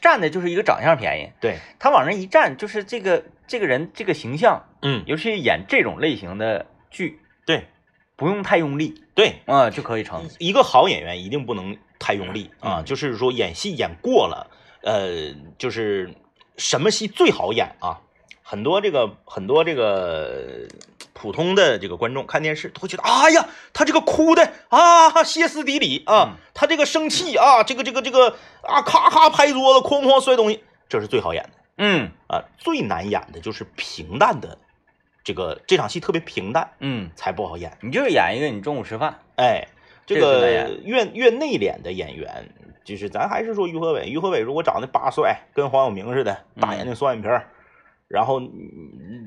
[0.00, 7.68] 占的就是一个长相便宜，对，他往那一站，就是这个这个人这个形象，嗯，尤其是演这种类型的剧，对
[8.16, 10.28] 不用太用力对，啊、就可以成。
[10.40, 14.50] 一个好演员一定不能太用力啊，嗯就是说演戏演过了，
[14.82, 16.12] 呃，就是
[16.56, 18.00] 什么戏最好演啊？
[18.42, 20.66] 很多这个很多这个
[21.22, 28.30] 普通的这个观众看电视都会觉得，哎呀，他这个哭的啊歇斯底里啊嗯，他这个生气啊，这个这个这个
[28.62, 31.50] 啊咔咔拍桌子，哐哐摔东西，这是最好演的。
[31.78, 32.10] 嗯。
[32.26, 32.42] 啊。
[32.58, 34.58] 最难演的就是平淡的，
[35.22, 37.78] 这个这场戏特别平淡嗯，才不好演。
[37.82, 39.68] 你就是演一个你中午吃饭，哎，
[40.04, 42.48] 这这个越越内敛的演员，
[42.84, 47.48] 就是咱还是说于和伟，于和伟如果长得八帅，跟黄晓明似的，大眼睛双眼皮儿，
[48.08, 48.50] 然后嗯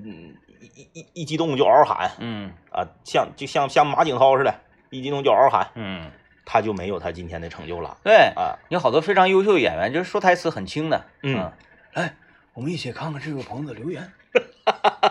[0.06, 0.36] 嗯
[0.76, 4.54] 一一一一激动就嗷嗷喊嗯啊，像就像像马景涛似的，
[4.90, 6.12] 一激动就嗷嗷喊，嗯，
[6.46, 8.60] 他就没有他今天的成就了对，啊。
[8.70, 11.52] 有好多非常优秀的演员，就是说台词很轻的，嗯，
[11.94, 12.16] 来，
[12.54, 14.12] 我们一起看看这位朋友的留言，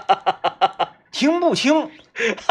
[1.11, 2.43] 听不清， 是吧？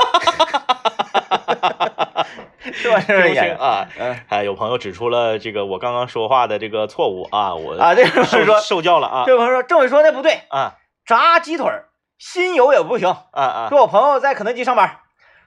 [2.74, 3.58] 是 不是听不清演员？
[3.58, 3.88] 啊。
[4.00, 13.08] 嗯哎，有朋友指出了这个我刚刚说话的这个错误啊，我啊，这个友说，受教了啊这位朋友说，政委说那不对，啊炸鸡腿儿新油也不行。
[13.10, 13.68] 啊啊！
[13.70, 15.00] 说我朋友在肯德基上班，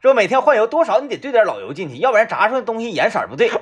[0.03, 3.51] 说每天换油多少你得兑点老油进去，要不然炸出来东西颜色不对。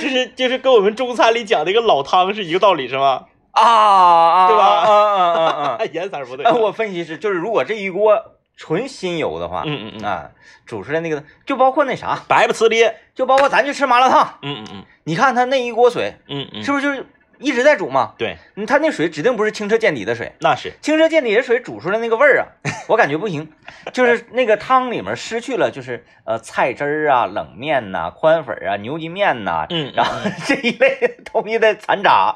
[0.00, 3.26] 就是就是跟我们中餐里讲那个老汤是一个道理是吗？
[3.52, 6.46] 啊啊，对吧嗯嗯嗯嗯颜色不对。
[6.46, 6.58] 嗯。
[6.60, 8.18] 我分析是，就是如果这一锅
[8.56, 10.30] 纯新油的话，嗯嗯嗯，啊，
[10.66, 12.96] 煮出来那个就包括那啥，白不呲咧。
[13.14, 17.06] 就包括咱去吃麻辣烫，嗯嗯嗯你看他那一锅水嗯嗯，是不是就是
[17.42, 18.14] 一直在煮嘛？
[18.16, 20.72] 对，嗯，他那水指定不是清澈见底的水，那是。
[20.80, 22.46] 清澈见底的水煮出来那个味儿啊，
[22.88, 23.52] 我感觉不行，
[23.92, 30.12] 就是那个汤里面失去了，就是呃菜汁儿啊、冷面呐、宽粉啊、牛筋面呐，嗯然后
[30.46, 32.34] 这一类东西的残渣，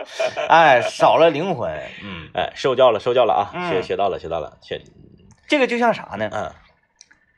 [0.49, 1.71] 哎，少了灵魂。
[2.03, 4.81] 嗯，哎，受教了，受教了啊，嗯学学到了，学到了，学。
[5.49, 6.29] 这个就像啥呢？
[6.33, 6.53] 嗯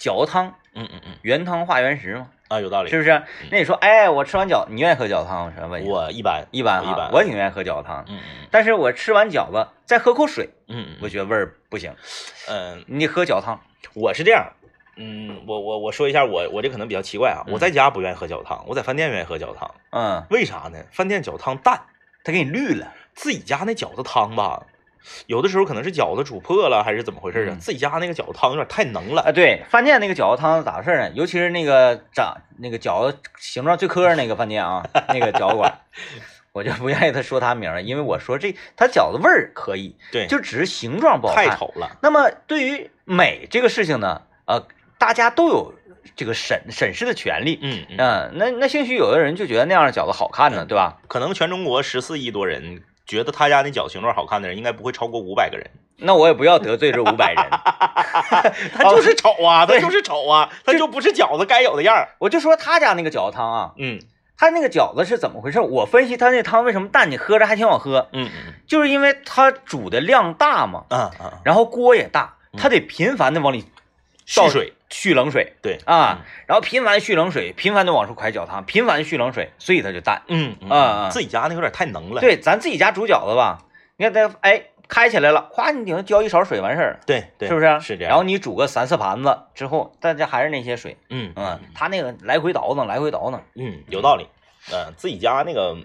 [0.00, 2.90] 饺子汤，嗯嗯嗯，原汤化原食嘛，啊，有道理。
[2.90, 3.22] 是不是？
[3.50, 5.52] 那你说，哎，我吃完饺，你愿意喝饺子汤吗？
[5.62, 11.94] 我问我一般，一般我一般，我挺愿意喝饺子汤，嗯嗯但是我吃完饺子再喝口水，嗯嗯我觉得味儿不行。
[12.48, 13.60] 嗯，你喝饺子汤，
[13.94, 14.46] 我是这样。
[14.96, 20.78] 嗯，我我我说一下，我我这可能比较奇怪啊，嗯我在家不愿意喝饺子汤，我在饭店愿意喝饺子汤，嗯，为啥呢？
[20.90, 21.80] 饭店饺子汤淡，
[22.24, 22.92] 他给你绿了。
[23.14, 24.64] 自己家那饺子汤吧，
[25.26, 27.52] 有的时候可能是饺子煮破了，还是怎么回事啊？
[27.52, 29.22] 嗯自己家那个饺子汤有点太浓了。
[29.22, 31.10] 啊，对，饭店那个饺子汤咋回事呢？
[31.14, 35.72] 尤其是那个长那个饺子形状最磕碜那个饭店啊，那个饺子馆，
[36.52, 41.48] 我就不愿意他说他名儿，因为我说这他饺子味儿可以，对，就只是形状不好看。
[41.48, 41.96] 太丑了。
[42.00, 44.66] 那么对于美这个事情呢，呃，
[44.98, 45.74] 大家都有
[46.16, 47.58] 这个审审视的权利。
[47.62, 50.98] 嗯嗯，嗯，那那兴许有的人就觉得那样的饺子好看呢，对吧？
[51.06, 55.68] 可能全中国十四亿多人觉得他家那饺子形状好看的人，应该不会超过五百个人。
[55.96, 57.44] 那我也不要得罪这五百人，
[58.72, 62.10] 他就是丑啊， 他就是丑啊，他就不是饺子该有的样儿。
[62.18, 63.98] 我就说他家那个饺子汤啊，嗯。
[64.40, 65.58] 他那个饺子是怎么回事？
[65.58, 68.54] 我分析他那汤为什么淡，你喝着还挺好喝，嗯嗯。
[68.68, 73.64] 就是因为他煮的量大嘛，啊啊，然后锅也大，他得频繁的往里
[74.36, 80.22] 倒水，蓄冷水对啊，，然后频繁蓄冷水，频繁的往出蒯饺汤，频繁蓄冷水，所以它就淡。
[80.28, 82.20] 嗯嗯啊啊自己家那有点太能了。
[82.20, 83.58] 对，咱自己家煮饺子吧，
[83.96, 87.00] 你看它哎开起来了，咵你顶上浇一勺水完事儿。
[87.04, 87.80] 对对，是不是？
[87.80, 88.08] 是这样。
[88.10, 94.26] 然后你煮个三四盘子之后，大家还是那些水，嗯嗯，他那个来回倒腾，来回倒腾，嗯，有道理。
[94.72, 95.76] 嗯，自己家那个，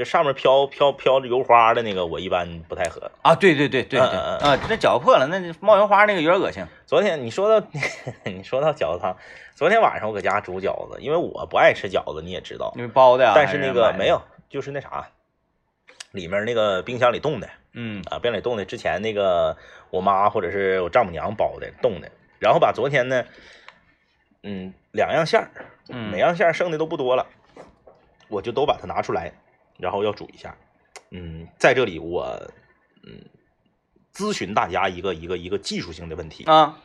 [0.00, 3.10] 就上面飘飘飘着油花的那个，我一般不太喝。
[3.20, 6.64] 啊，对对对对对，嗯嗯嗯啊，那饺子破了，那冒油花那个有点恶心。
[6.86, 7.66] 昨天你说到
[8.24, 9.14] 你说到饺子汤，
[9.54, 12.72] 昨天晚上我搁家煮饺子，因为我不爱吃饺子，你也知道。
[12.74, 13.32] 你们包的呀？
[13.34, 15.06] 但是那个没有，，就是那啥，
[16.12, 19.54] 里面那个冰箱里冻的嗯啊，冰箱里冻的，之前那个
[19.90, 23.22] 我妈或者是我丈母娘包的冻的，然后把昨天呢，
[24.44, 25.50] 嗯，两样馅儿，
[25.90, 27.26] 嗯每样馅儿剩的都不多了，
[28.28, 29.30] 我就都把它拿出来，
[29.80, 30.56] 然后要煮一下。
[31.10, 32.40] 嗯，在这里我
[33.04, 33.24] 嗯
[34.14, 36.78] 咨询大家一个一个一个技术性的问题，啊，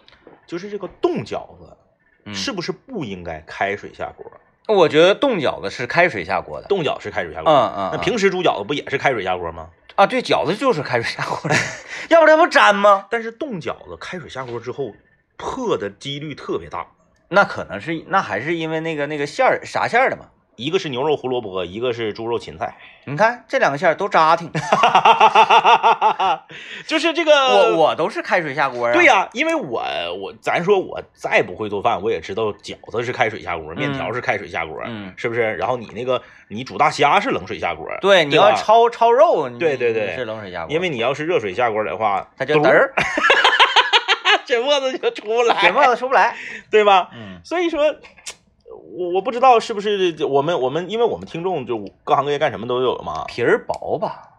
[0.48, 1.78] 就是这个冻饺子
[2.26, 4.26] 嗯是不是不应该开水下锅？
[4.68, 6.68] 我觉得冻饺子是开水下锅的。
[6.68, 9.70] 冻饺是开水下锅，嗯嗯，嗯那平时煮饺子不也是开水下锅吗？
[9.96, 11.56] 啊，对，饺子就是开水下锅的，
[12.10, 13.06] 要不然不粘吗？
[13.12, 14.94] 但是冻饺子开水下锅之后
[15.38, 16.88] 破的几率特别大，
[17.30, 20.32] 那可能是，那还是因为那个那个馅儿啥馅儿的嘛。
[20.56, 24.50] 一个是牛肉胡萝卜，一个是猪肉芹菜，你看这两个馅儿都扎挺，
[26.88, 28.94] 就是这个我我都是开水下锅啊。
[28.94, 29.84] 对呀、因为我
[30.20, 35.56] 我咱说我再不会做饭，我也知道饺子是开水下锅，面条是开水下锅，嗯是不是？
[35.56, 42.94] 然后你那个你煮大虾是冷水下锅，对，你要焯焯肉，你对对对是冷水下锅，因为你要是热水下锅的话，它就嘚儿，
[44.46, 46.36] 这沫子就出不来，这沫子出不来。
[46.72, 47.10] 对吧？
[47.14, 47.96] 嗯所以说，
[48.94, 53.26] 我我不知道是不是我们我们，因为我们听众就各行各业干什么都有嘛。
[53.28, 54.30] 皮儿薄吧，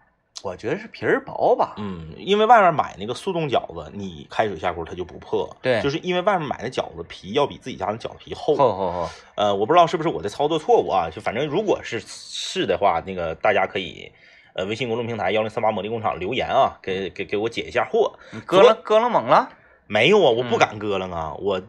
[0.43, 1.75] 我觉得是皮儿薄吧。
[1.77, 5.49] 嗯，因为外面买那个速冻饺子，你开水下锅它就不破。
[5.61, 8.55] 对就是因为外面买的饺子皮要比自己家的饺子皮厚。
[8.55, 14.11] 厚厚厚，呃，我不知道是不是我的操作错误啊，就反正如果是是的话，那个大家可以
[14.53, 18.13] 呃微信公众平台幺零三八魔力工厂留言啊，给给给我解一下惑。
[18.31, 19.49] 你咯楞咯楞猛了。
[19.89, 21.61] 没有啊，我不嗯敢割了啊，我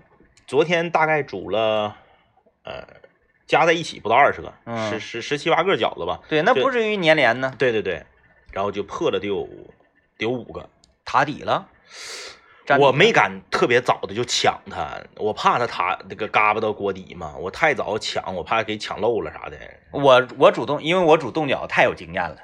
[0.47, 1.95] 昨天大概煮了
[2.69, 2.87] 呃
[3.47, 6.21] 加在一起不到二十个，嗯十十十七八个饺子吧。
[6.29, 8.05] 对，那不至于粘连呢，对对对，
[8.53, 9.49] 然后就破了得有
[10.19, 10.69] 得有五个。
[11.05, 11.67] 塔底了。
[12.79, 17.35] 我没敢特别早的就抢它，我怕它塔那个嘎巴到锅底嘛。
[17.39, 19.57] 我太早抢，我怕给抢漏了啥的。
[19.91, 22.37] 我我主动，因为我煮冻饺太有经验了，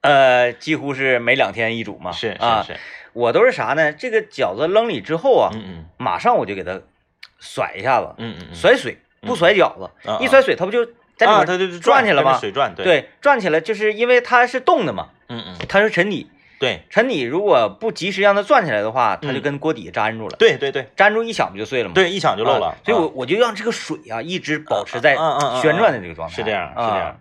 [0.00, 2.10] 呃，几乎是每两天一煮嘛。
[2.10, 2.80] 是啊，是是，
[3.12, 3.92] 我都是啥呢？
[3.92, 6.82] 这个饺子扔里之后啊，嗯嗯马上我就给它
[7.38, 10.84] 甩一下子，嗯嗯嗯，甩水不甩饺子，啊一甩水它不就
[11.16, 16.82] 在里啊，面它就转起来吗水转，对，转起来，就是因为它是动的嘛，嗯嗯，它是沉底，对。
[16.90, 19.42] 沉底如果不及时让它转起来的话，它就嗯。
[19.42, 20.88] 跟锅底粘住了，对对对。
[20.96, 21.94] 粘住一响不就碎了吗？
[21.94, 22.76] 对，一响就漏了啊。
[22.84, 23.12] 所以我啊。
[23.14, 25.14] 我就让这个水啊一直保持在
[25.60, 26.98] 旋转的这个状态，是这样是这啊。
[26.98, 27.20] 样。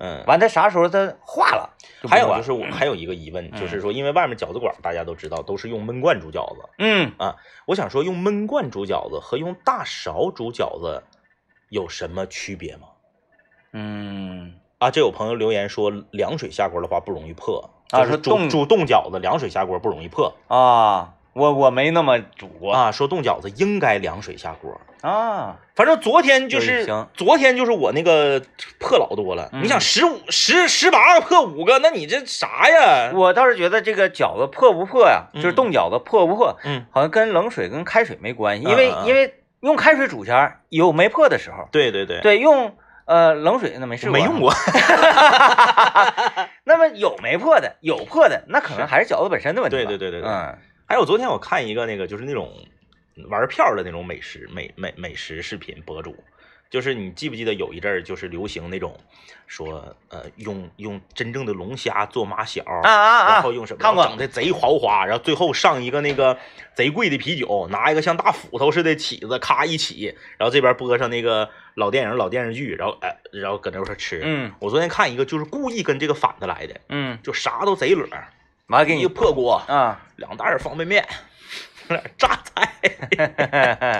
[0.00, 1.68] 嗯，完，它啥时候它化了？
[2.08, 3.60] 还有就是我还有一个疑问，嗯。
[3.60, 7.12] 就是说，因为外面饺子馆大家都知道都是用焖罐煮饺子，嗯。
[7.18, 7.36] 啊，
[7.66, 11.02] 我想说用焖罐煮饺子和用大勺煮饺子
[11.68, 12.88] 有什么区别吗？
[13.72, 20.34] 嗯，啊，这有朋友留言说凉水下锅的话不容易破，啊就是说冻煮煮冻饺子凉水下锅不容易破。
[20.48, 24.80] 啊，我我没那么煮过啊，说冻饺子应该凉水下锅。
[25.02, 28.42] 啊，反正昨天就是行昨天就是我那个
[28.78, 33.10] 破老多了，嗯你想十五十十八个破五个，那你这啥呀？
[33.14, 44.38] 我倒是觉得这个饺子破不破呀，就是嗯冻饺子破不破，嗯，好像跟冷水跟开水没关系，因为因为用开水煮前有没破的时候，对对对，对，用呃冷水那没试过，没用。
[44.38, 44.52] 过。
[46.64, 49.84] 那么有没破的，有破的，那可能还是饺子本身的问题吧。
[49.84, 50.58] 对对对对对嗯
[50.90, 52.52] 还有昨天我看一个那个就是那种
[53.28, 56.16] 玩票的那种美食美美美食视频博主，
[56.68, 58.98] 就是你记不记得有一阵儿就是流行那种
[59.46, 63.32] 说呃用用真正的龙虾做马小啊啊啊！
[63.34, 66.36] 然后用什么看过整的贼豪华，然后最后上一个那个
[66.74, 74.22] 贼贵的啤酒，拿一个像大斧头似的起子，咔一起，然后这边播上那个老电影、老电视剧，然后哎，然后搁那块吃。
[74.24, 78.16] 嗯我昨天看一个就是故意跟这个反的来的，嗯，就啥都贼乐儿，一个
[78.66, 81.02] 完了给你破锅，啊，两袋儿方便面，
[82.18, 82.74] 榨菜，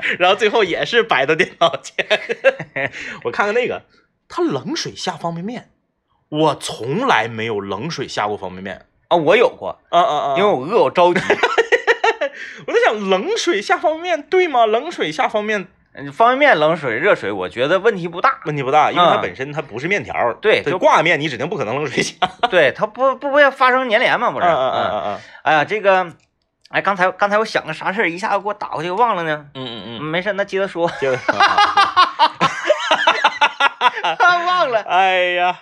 [0.20, 2.06] 然后最后也是摆到电脑前。
[3.24, 3.82] 我看看那个，
[4.28, 5.70] 他冷水下方便面，
[6.28, 8.86] 我从来没有冷水下过方便面。
[9.08, 10.34] 啊，我有过，啊啊啊！
[10.36, 11.20] 因为我饿，我着急。
[12.66, 14.66] 我在想，冷水下方便面对吗？
[14.66, 18.38] 冷水下方便面嗯方便面冷水、热水，我觉得问题不大。
[18.44, 22.14] 问题不大，因为它嗯本身它不是面条，它对就挂面，你指定不可能冷水下。
[22.50, 24.30] 对，它不不会发生粘连嘛？
[24.30, 24.46] 不是？
[24.46, 26.06] 嗯嗯嗯嗯哎呀，这个，
[26.70, 29.46] 哎，刚才刚才我想个啥事儿，一下子给我打过去，忘了呢。
[29.54, 30.88] 嗯嗯嗯没事，那接着说。
[31.00, 31.34] 接着说
[34.46, 34.80] 忘了。
[34.88, 35.58] 哎呀，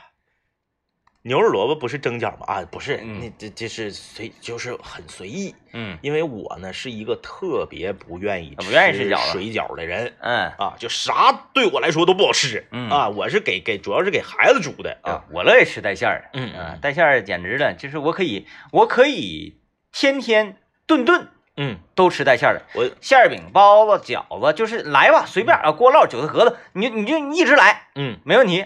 [1.28, 2.46] 牛肉萝卜不是蒸饺吗？
[2.46, 16.40] 啊，不是，嗯那这这是随就是很随意，嗯因为我呢是一个特别不愿意不愿意吃饺水饺的人嗯啊，就啥对我来说都不好吃，嗯啊，我是给给主要是给孩子煮的啊啊，，我乐意吃带馅儿的。
[16.40, 19.60] 嗯啊嗯带馅儿简直了，就是我可以，我可以
[19.92, 20.56] 天天
[20.86, 21.28] 顿顿
[21.60, 22.62] 嗯，都吃带馅儿的。
[22.74, 28.64] 我馅儿饼、包子、饺子，就是来吧，随便啊，锅烙、韭菜盒子，你你就一直来，嗯，没问题。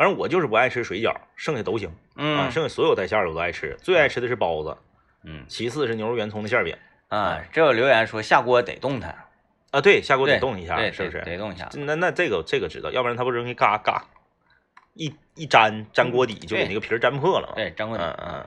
[0.00, 1.90] 反正我就是不爱吃水饺，剩下都行。
[1.90, 4.74] 啊，嗯剩下所有带馅儿的我都爱吃，最爱吃的是包子，
[5.24, 6.74] 嗯其次是牛肉圆葱的馅儿饼。
[7.08, 9.14] 啊，这有留言说下锅得动它，
[9.72, 11.18] 啊，对，下锅得动一下，对，是不是？
[11.18, 11.68] 得得动一下。
[11.74, 14.06] 那那这个这个知道，要不然它不容易嘎嘎
[14.94, 17.52] 一一粘粘锅底就给那个皮儿粘破了嘛。
[17.56, 18.46] 对，张国嗯嗯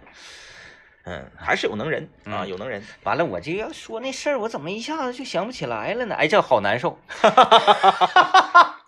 [1.06, 2.84] 嗯，还是有能人啊，嗯有能人。
[3.04, 6.16] 完了，我就要说那事儿，我怎么一下子就想不起来了呢？
[6.18, 6.98] 哎，这好难受。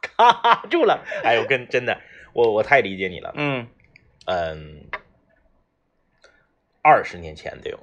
[0.01, 1.05] 卡住了。
[1.23, 1.99] 哎，我跟真的，
[2.35, 3.31] 我我太理解你了。
[3.35, 3.65] 嗯
[4.25, 4.83] 嗯，
[6.81, 7.79] 二十年前得有，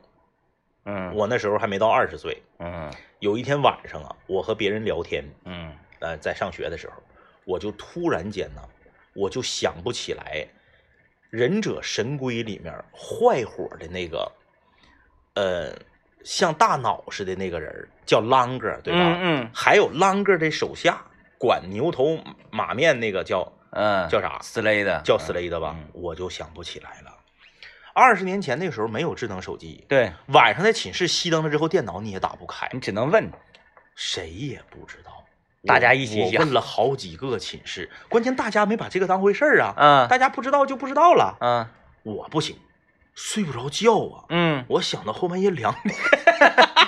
[0.84, 2.42] 嗯我那时候还没到二十岁。
[2.58, 7.02] 嗯有一天晚上啊，我和别人聊天，嗯呃，在上学的时候，
[7.46, 8.60] 我就突然间呢，
[9.14, 10.46] 我就想不起来
[11.30, 14.30] 《忍者神龟》里面坏火的那个，
[15.34, 15.72] 呃，
[16.24, 19.00] 像大脑似的那个人儿叫啷个，对吧？
[19.00, 21.02] 嗯嗯还有啷个的手下
[21.38, 22.18] 管牛头
[22.50, 24.38] 马面那个叫嗯，叫啥？
[24.42, 25.74] 斯雷的，叫斯雷的吧？
[25.76, 27.12] 嗯我就想不起来了。
[27.94, 33.30] 二十年前那个时候没有智能手机，对晚上在寝室熄灯了之后，电脑你也打不开，你只能问。
[33.94, 35.24] 谁也不知道。
[35.66, 41.36] 大家一起想我问了好几个寝室，关键大家没把这个当回事儿啊，嗯大家不知道就不知道了。
[41.40, 41.66] 嗯
[42.02, 42.58] 我不行，
[43.14, 45.94] 睡不着觉啊，嗯，我想到后半夜两点。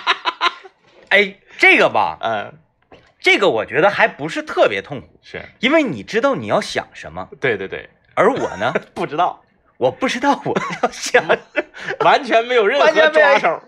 [1.10, 2.58] 哎，这个吧，嗯，
[3.24, 5.40] 这个我觉得还不是特别痛苦，是。
[5.58, 9.40] 因为你知道你要想什么，对对对，而我呢， 不知道，
[9.78, 11.24] 我不知道我要想。
[12.04, 13.26] 完全没有任何完全没有。
[13.26, 13.62] 抓手。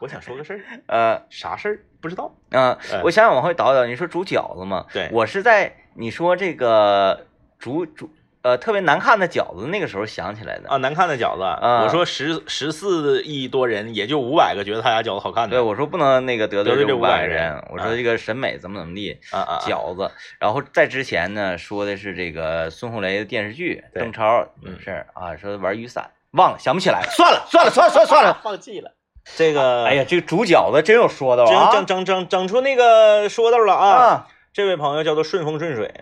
[0.00, 1.22] 我想说个事儿，呃。
[1.28, 1.78] 啥事儿？
[2.00, 2.34] 不知道。
[2.52, 4.86] 嗯、哎我想想往回倒倒，你说煮饺子嘛？
[4.90, 5.10] 对。
[5.12, 7.26] 我是在你说这个
[7.58, 8.10] 煮煮
[8.42, 10.68] 呃特别难看的饺子那个时候想起来的。
[10.68, 15.56] 啊，难看的饺子，啊我说十十四亿多人，也就五百个觉得他家饺子好看的。
[15.56, 20.10] 对，我说不能那个得得罪这500这五百人我说这个审美怎么怎么地，啊啊，啊饺子。
[20.38, 28.40] 然后在之前呢，说的是这个孙红雷的电视剧，邓超嗯的事啊，说玩雨伞，忘了想不起来，算了算了算了算了算了。
[28.44, 28.92] 放弃了。
[29.36, 31.70] 这个，哎呀，，这个煮饺子真有说道啊！
[31.70, 33.88] 整整整整整出那个说道了啊！
[33.88, 35.92] 啊，这位朋友叫做顺风顺水，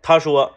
[0.00, 0.54] 他说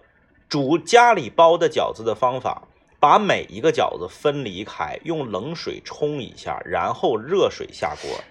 [0.53, 2.67] 煮家里包的饺子的方法，
[2.99, 8.23] 把每一个饺子分离开，用冷水冲一下，然后热水下锅。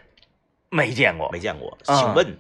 [0.71, 2.39] 没见过，没见过，啊请问、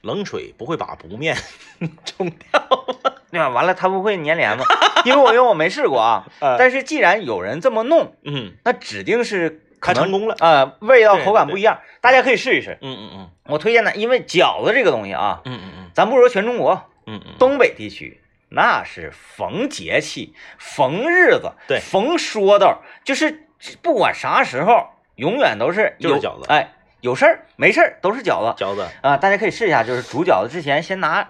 [0.00, 1.36] 冷水不会把不面
[2.06, 3.12] 冲掉吗？
[3.30, 3.50] 对吧？
[3.50, 4.64] 完了，它不会粘连吗？
[5.04, 12.78] 因为我因为我没试过啊， 呃但是既然有人这么弄，嗯那指定是可能他成功了啊、味道口感不一样，大家可以试一试。
[12.80, 18.22] 嗯嗯我推荐的，因为饺子这个东西啊，嗯嗯嗯咱不说全中国，嗯嗯，东北地区
[18.54, 21.80] 那是逢节气、逢日子、对。
[21.80, 23.46] 逢说道，就是
[23.82, 26.46] 不管啥时候，永远都是有就是饺子。
[26.48, 28.64] 哎，有事儿没事儿都是饺子。
[28.64, 31.28] 饺子，啊、大家可以试一下，就是煮饺子之前先拿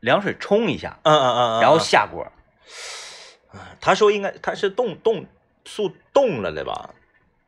[0.00, 2.26] 凉水冲一下，嗯嗯嗯，然后下锅。
[3.80, 5.26] 他说应该他是冻冻
[5.64, 6.90] 速冻了的吧？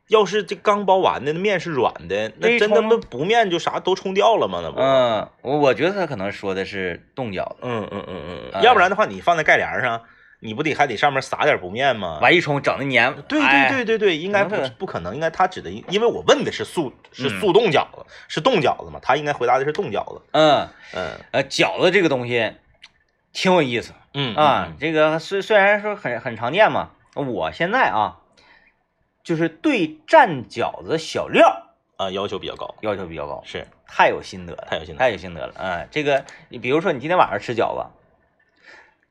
[0.09, 4.59] 要是这刚包完的那面是软的，那真他妈不不面就啥都冲掉了吗？
[4.61, 8.21] 那不，嗯，我我觉得他可能说的是冻饺子，嗯嗯嗯
[8.53, 10.01] 嗯要不然的话你放在盖帘上，
[10.39, 12.19] 你不得还得上面撒点不面吗？
[12.21, 13.13] 完一冲整的黏。
[13.29, 20.21] 对哎对对对对，应该不不可能，应该他指的，因为我问的是速是嗯速冻饺子，是冻饺子嘛，他应该回答的是冻饺子。
[20.31, 22.51] 嗯嗯呃，饺子这个东西
[23.31, 24.73] 挺有意思嗯啊。
[24.79, 28.17] 这个虽虽然说很很常见嘛，我现在啊，
[29.23, 31.67] 就是对蘸饺子小料
[31.97, 33.65] 啊，要求比较高，要求比较高，是。
[33.87, 35.53] 太有心得了，太有心得太有心得了。
[35.53, 37.85] 啊，这个你比如说你今天晚上吃饺子，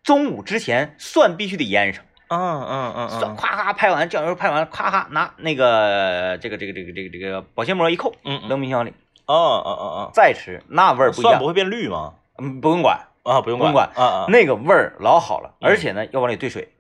[0.02, 2.04] 中午之前蒜必须得腌上。
[2.28, 8.48] 嗯嗯嗯蒜夸夸拍完，酱油拍完，夸夸拿那个这个这个这个这个这个保鲜膜一扣，嗯嗯。
[8.48, 8.94] 扔冰箱里，
[9.26, 11.32] 哦哦哦再吃那味儿哦，不一样。
[11.32, 11.46] 蒜不。
[11.46, 12.14] 会变绿吗？
[12.38, 14.26] 嗯，不用管，啊，不用不用管啊啊。
[14.28, 15.68] 那个味儿老好了，嗯。
[15.68, 16.72] 而且呢要往里兑水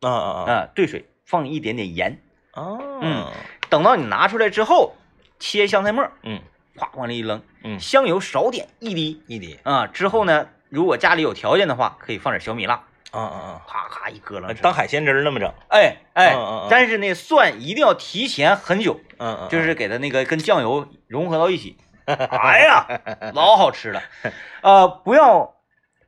[0.00, 2.22] 啊啊啊啊，兑水放一点点盐，
[2.64, 3.26] 啊嗯
[3.68, 4.94] 等到你拿出来之后，
[5.38, 6.40] 切香菜末，嗯
[6.76, 9.86] 咵往里一扔，嗯，香油少点一滴一滴啊。
[9.86, 12.82] 之后呢，如果家里有条件的话，可以放点小米辣，
[13.12, 14.56] 啊啊咔咔一咯啊，楞。
[14.62, 16.36] 当海鲜汁儿那么整，哎哎
[16.68, 21.78] 但是那蒜一定要提前很久，嗯嗯，就是给它那个跟酱油融合到一起。
[22.06, 22.86] 哎呀，
[23.34, 24.02] 老好吃了。
[24.62, 25.54] 呃，不要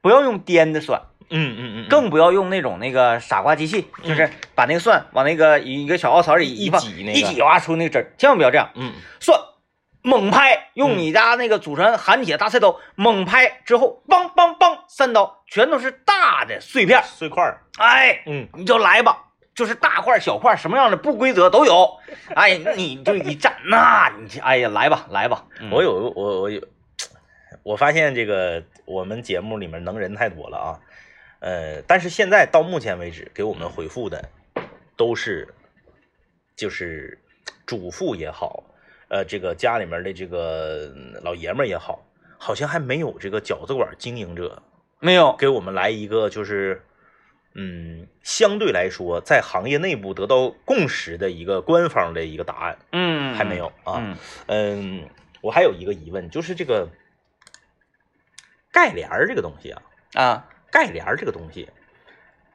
[0.01, 1.01] 不要用颠的蒜，
[1.33, 7.19] 嗯嗯嗯，更不要用那种那个傻瓜机器，就是把那个蒜往那个一个小凹槽里一放，挤那个。
[7.19, 8.71] 一挤哇出那个汁儿，千万不要这样。
[8.75, 8.93] 嗯。
[9.19, 9.41] 蒜
[10.03, 18.49] 猛拍，用你家那个祖传焊铁大菜刀猛拍之后，梆梆梆三刀全都是大的碎片，碎块儿，哎，嗯。
[18.55, 21.89] 你就来吧，就是大块小块什么样的不规则都有，
[22.35, 25.71] 哎，你就一站，那你哎呀来吧来吧，嗯。
[25.71, 26.61] 我有我我有，
[27.63, 30.81] 我发现这个我们节目里面能人太多了啊，
[31.43, 34.31] 呃，但是现在到目前为止给我们回复的
[34.97, 35.53] 都是
[36.55, 37.19] 就是
[37.67, 38.63] 主妇也好，
[39.09, 42.07] 呃，这个家里面的这个嗯老爷们儿也好，
[42.39, 44.63] 好像还没有这个饺子馆经营者
[45.01, 46.81] 没有，给我们来一个就是，
[47.55, 53.99] 嗯，相对来说在行业内部得到共识的一个官方的一个答案，嗯，还没有啊。
[53.99, 54.17] 嗯
[54.47, 55.09] 嗯，
[55.41, 56.89] 我还有一个疑问，就是这个
[58.71, 59.83] 盖帘儿这个东西啊，
[60.15, 61.69] 啊，盖帘儿这个东西，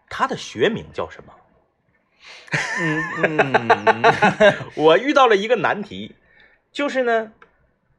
[0.09, 1.33] 它的学名叫什么？
[2.79, 6.15] 嗯嗯 我遇到了一个难题，
[6.71, 7.31] 就是呢，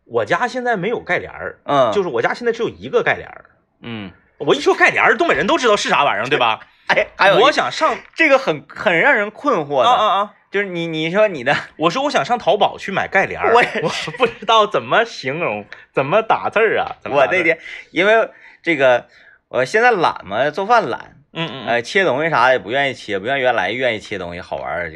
[0.05, 3.45] 我家现在没有盖帘儿，嗯，就是我家现在只有一个盖帘儿。
[3.81, 6.61] 嗯，我一说盖帘儿，东北人都知道是啥玩意儿，对吧？
[6.89, 10.35] 哎，还有我想上这个很很让人困惑的，啊啊啊！
[10.51, 16.97] 就是你你说你的， 我说我想上淘宝去买盖帘儿，我我不知道怎么形容，怎么打字儿啊？
[17.05, 17.59] 我那天
[17.93, 18.31] 因为
[18.63, 19.07] 这个
[19.49, 24.93] 我现在懒嘛，做饭懒，嗯嗯切东西啥也不愿意切，不像原来愿意切东西，好玩儿。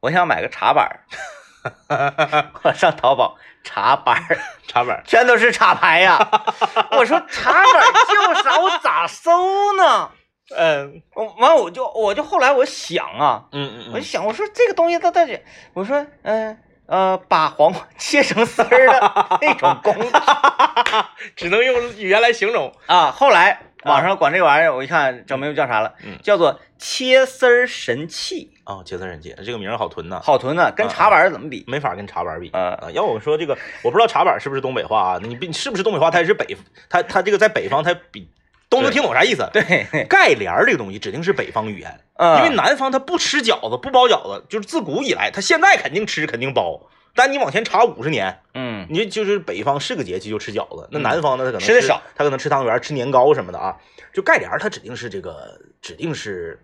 [0.00, 1.00] 我想买个茶板儿，
[2.62, 4.38] 我上淘宝茶板儿，
[4.68, 6.18] 茶板儿，全都是插牌呀。
[6.92, 8.58] 我说茶板儿叫啥？
[8.60, 9.30] 我咋搜
[9.78, 10.10] 呢？
[10.54, 15.40] 嗯我完我就我就后来我想啊，嗯嗯我就想我说这个东西它到底，
[15.72, 16.58] 我说嗯呃
[17.28, 21.04] 把黄瓜切成丝儿的 那种工具嗯，
[21.34, 22.72] 只能用语言来形容。
[22.86, 23.10] 啊。
[23.10, 31.64] 后来网上管这玩意儿，我一看整明白叫啥了，嗯叫做切丝儿神器，哦，切丝神器这个名儿好囤呐，好囤呐，跟茶板儿怎么比？
[31.66, 32.50] 没法跟茶板儿比。
[32.52, 35.20] 呃啊，要我说这个，我不知道茶板儿是不是东北话啊？
[35.22, 36.10] 你你是不是东北话？
[36.10, 36.56] 它也是北，
[36.88, 38.28] 它它这个在北方，它比
[38.68, 39.48] 都能听懂啥意思。
[39.52, 46.88] 对， 盖帘儿这个东西指定是北方语言，嗯，因为南方它不吃饺子，不包饺子，就是自古以来，它现在肯定吃，肯定包。
[47.16, 53.76] 但你往前查五十年，嗯你就是北方是个节气就吃饺子，那嗯南方呢，他可能吃的少，他可能吃汤圆、吃年糕什么的啊。
[54.12, 56.60] 就盖帘儿，它指定是这个，指定是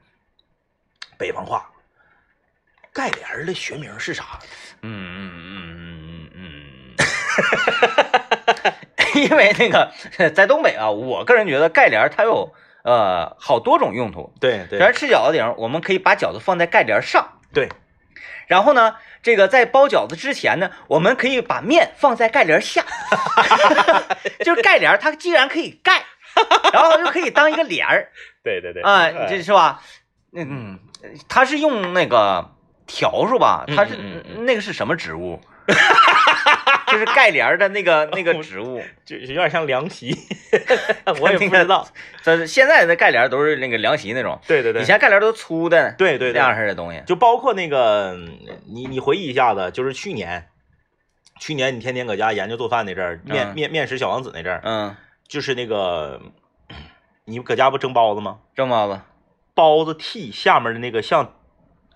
[1.16, 1.70] 北方话。
[2.92, 4.40] 盖帘儿的学名是啥？
[4.82, 6.96] 嗯嗯嗯嗯嗯嗯，
[9.20, 9.92] 因为那个
[10.30, 12.52] 在东北啊，我个人觉得盖帘它有
[12.84, 14.32] 呃好多种用途。
[14.40, 17.68] 对对咱吃饺子顶，我们可以把饺子放在盖帘上，对，
[18.46, 22.84] 然后呢，这个在包饺子之前呢，我们可以把面放在盖帘儿下，
[24.44, 26.04] 就是盖帘它既然可以盖，
[26.72, 28.10] 然后又可以当一个帘儿
[28.44, 29.82] 对对对啊，这是吧？
[30.32, 30.78] 嗯，
[31.28, 32.50] 它是用那个
[32.86, 33.64] 笤帚吧？
[33.76, 35.40] 它是嗯嗯那个是什么植物？
[36.90, 40.14] 就是盖帘儿的那个 那个植物， 就有点像凉席，
[41.20, 41.86] 我也不知道。
[42.22, 47.02] 这现在的盖帘儿都是那个凉席那种，对对对，以前盖帘儿都粗的，对对对那样式的东西。
[47.06, 48.16] 就包括那个，
[48.66, 50.48] 你你回忆一下子，就是去年，
[51.38, 56.20] 去年你天天搁家研究做饭那阵儿，面嗯面面食小王子那阵儿，嗯，就是那个，
[57.24, 58.38] 你搁家不蒸包子吗？
[58.54, 59.00] 蒸包子，
[59.54, 61.34] 包子屉下面的那个像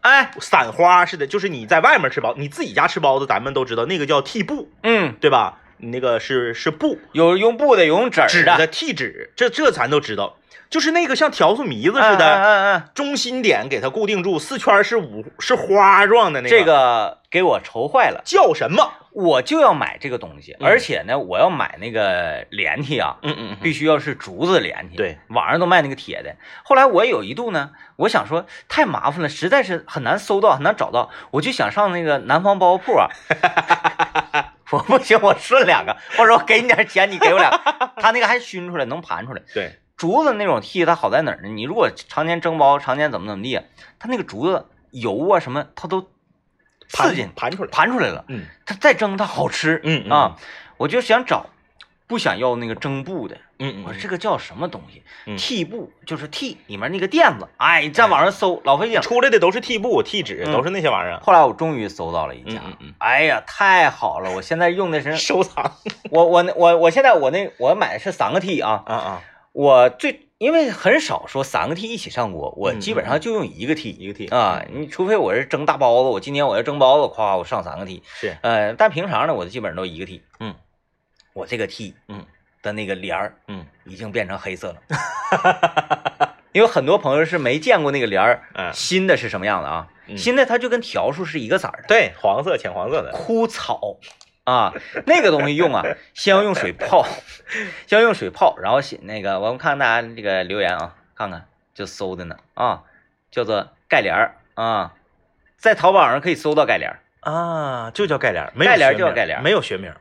[0.05, 5.61] 哎，散花似的，就是你在外面吃包，你自己家吃包子，咱们都知道那个叫屉布，嗯，对吧？
[5.78, 6.98] 你那个是是布。
[7.12, 10.36] 有用布的，有用纸的，纸的屉纸，这这咱都知道，
[10.71, 18.93] 就是那个像笤帚迷子似嗯的，嗯嗯中心点给它固定住，四圈是五是花状的那个，这个给我愁坏了，叫什么？
[19.12, 26.35] 我就要买这个东西，嗯而且呢，我要买那个连体啊，嗯嗯必须要是竹子连体，对，网上都卖那个铁的。
[26.65, 33.09] 后来我有一度呢，我想说太麻烦了，实在是很难搜到，很难找到，我就想上那个南方包子铺啊。
[34.73, 37.91] 我不行，我顺两个，或者我给你点钱，你给我俩个。
[38.03, 39.41] 他那个还熏出来，能盘出来。
[39.53, 41.48] 对，竹子那种屉，它好在哪儿呢？
[41.48, 43.59] 你如果常年蒸包，常年怎么怎么地，
[43.98, 46.07] 它那个竹子油啊什么，它都
[46.90, 48.26] 刺激盘出来，盘出来了。
[48.28, 49.80] 嗯它再蒸它好吃。
[49.82, 50.36] 嗯嗯啊，
[50.76, 51.46] 我就想找，
[52.07, 53.38] 不想要那个蒸布的。
[53.61, 55.02] 嗯我说这个叫什么东西？
[55.26, 57.48] 嗯屉布就是屉里面那个垫子。
[57.57, 59.00] 哎，你在网上搜老费劲。
[59.00, 61.18] 出来的都是屉布、屉纸，嗯都是那些玩意儿。
[61.20, 64.30] 后来我终于搜到了一家，嗯嗯嗯哎呀，太好了！
[64.34, 65.72] 我现在用的是 收藏
[66.11, 69.22] 我我我我现在我那我买的是三个屉啊，啊啊，
[69.55, 73.96] 我最因为很少说三个屉一起上锅，我嗯基本上就用一个屉。
[73.96, 80.20] 一个屉啊，你除非我是蒸大包子，我今天我要蒸包子，夸我上三个屉，是呃，但平常呢，我基本上都一个屉。
[80.40, 80.52] 嗯，
[81.34, 82.26] 我这个屉，嗯
[82.62, 89.86] 的那个帘儿嗯已经变成黑色了，因为很多朋友是没见过那个帘儿，嗯新的是什么样的啊？
[90.09, 93.12] 嗯新的它就跟条数是一个色儿的，对，黄色、浅黄色的。
[93.12, 93.96] 枯草
[94.45, 94.72] 啊，
[95.07, 95.82] 那个东西用啊，
[96.14, 97.05] 先要用水泡，
[97.86, 102.82] 先要用水泡，然后写那个，我们看看大家这个留言啊，看看就搜的呢啊，
[103.30, 104.92] 叫做盖帘儿啊，
[105.57, 109.92] 在淘宝上可以搜到盖帘儿，啊，就叫盖帘儿，没有盖帘就叫盖帘儿没有学名。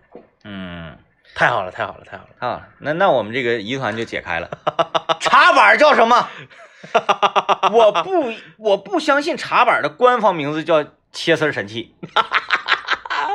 [0.43, 0.97] 嗯。
[1.35, 2.29] 太好了，太好了，太好了！
[2.39, 4.47] 太好了，那那我们这个疑团就解开了。
[5.19, 6.29] 茶板叫什么？
[7.73, 11.95] 我不我不相信茶板的官方名字叫切丝神器。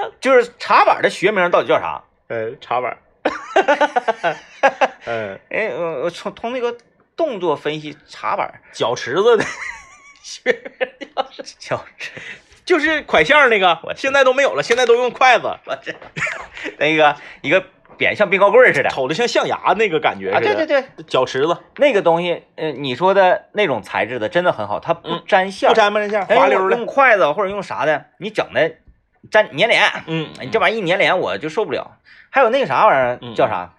[0.20, 2.02] 就是茶板的学名到底叫啥？
[2.28, 2.96] 呃，茶碗。
[5.06, 6.76] 嗯，哎，我我从从那个
[7.16, 9.44] 动作分析，茶板脚池子的
[10.22, 11.22] 学名叫
[11.58, 12.12] 脚池，
[12.64, 15.92] 就是拐线那个，现在都没有了，现在都用筷子，我这
[16.78, 17.62] 那个一个
[17.96, 26.70] 扁像冰糕棍似的瞅着像象牙那个感觉啊，对对对，脚池子那个东西，呃，你说的那种材质的真的很好，它不嗯粘线儿，不粘不粘线，哎滑溜的。
[26.70, 28.76] 用用筷子或者用啥的，你整的
[29.30, 31.98] 粘粘脸，嗯，你这玩意儿一粘脸我就受不了。
[32.30, 33.74] 还有那个啥玩意叫啥？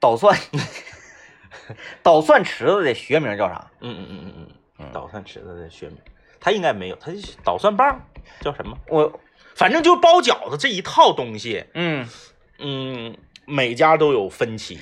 [0.00, 0.36] 捣蒜，
[2.02, 3.70] 捣蒜池子的学名叫啥？
[3.80, 4.46] 嗯嗯嗯嗯嗯，
[4.80, 5.98] 嗯捣蒜池子的学名，
[6.40, 8.00] 它应该没有，它是捣蒜棒，
[8.40, 8.76] 叫什么？
[8.88, 9.20] 我
[9.54, 12.08] 反正就包饺子这一套东西，嗯，
[12.58, 13.16] 嗯，
[13.46, 14.80] 每家都有分歧。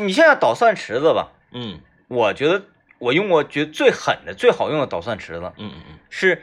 [0.00, 2.64] 你现在捣蒜池子吧，嗯我觉得
[2.98, 6.42] 我用过觉得最狠的、最好用的捣蒜池子嗯嗯嗯是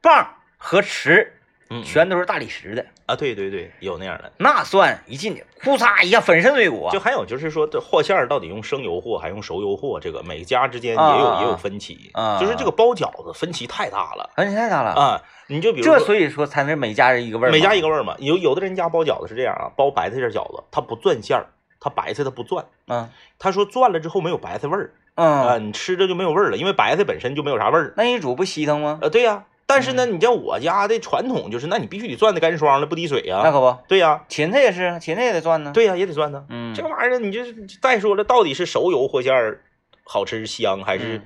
[0.00, 1.32] 棒和池
[1.70, 4.32] 嗯，全都是大理石的，啊，对对对，有那样的。
[4.38, 6.98] 那蒜一进去，呼嚓一下粉身碎骨啊就！
[6.98, 12.10] 还有就是说，这和馅儿到底用生油和还用熟油和，这个每家之间也有、啊啊啊也有分歧。
[12.12, 15.22] 啊就是这个包饺子分歧太大了分歧太大了，啊！
[15.46, 18.16] 你就比如说，这所以说才能每家人一个味儿，每家一个味儿嘛。
[18.18, 21.46] 有有的人家包饺子是这样啊，包白菜馅饺子，他不攥馅儿，
[21.78, 23.08] 他白菜他不攥，嗯
[23.38, 27.94] 他说攥了之后没有白菜味儿啊，嗯，你吃着就没有味儿了，因为白菜本身就没有啥味儿。
[27.96, 28.98] 那一煮不稀腾吗？
[29.02, 36.44] 呃，对呀、但是呢，嗯你像我家的传统就是，那你必须得攥的干霜了，不滴水呀、那可不，对呀、芹菜也是，芹菜也得攥呢。，对呀、也得攥呢。
[36.48, 39.62] 嗯，这玩意儿你就是再说了，到底是熟油和馅儿
[40.04, 41.22] 好吃香，还是嗯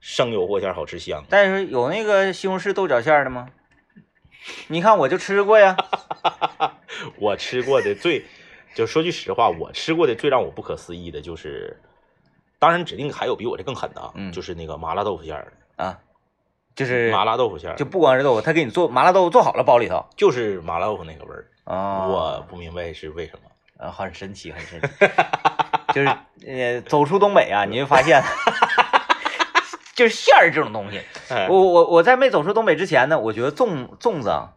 [0.00, 1.24] 生油和馅儿好吃香？
[1.28, 3.48] 但是有那个西红柿豆角馅儿的吗？
[4.68, 5.76] 你看我就吃过呀。
[7.18, 8.24] 我吃过的最，
[8.74, 11.76] 就说句实话，我吃过的最让我不可思议的就是，
[12.58, 15.98] 当然指定还有比我这更狠的啊，嗯就是那个麻辣豆腐馅儿的，啊，
[16.78, 22.06] 就是麻辣豆腐馅儿，就不光是豆腐，他给你做麻辣豆腐做好了包里头就是麻辣豆腐那个味儿，啊。
[22.06, 23.84] 我不明白是为什么。
[23.84, 24.88] 啊，很神奇，很神奇。
[25.92, 26.08] 就是
[26.46, 28.22] 呃，走出东北啊，你会发现，
[29.94, 31.00] 就是馅儿这种东西。
[31.28, 34.50] 哎我我我在没走出东北之前呢，我觉得粽粽子啊，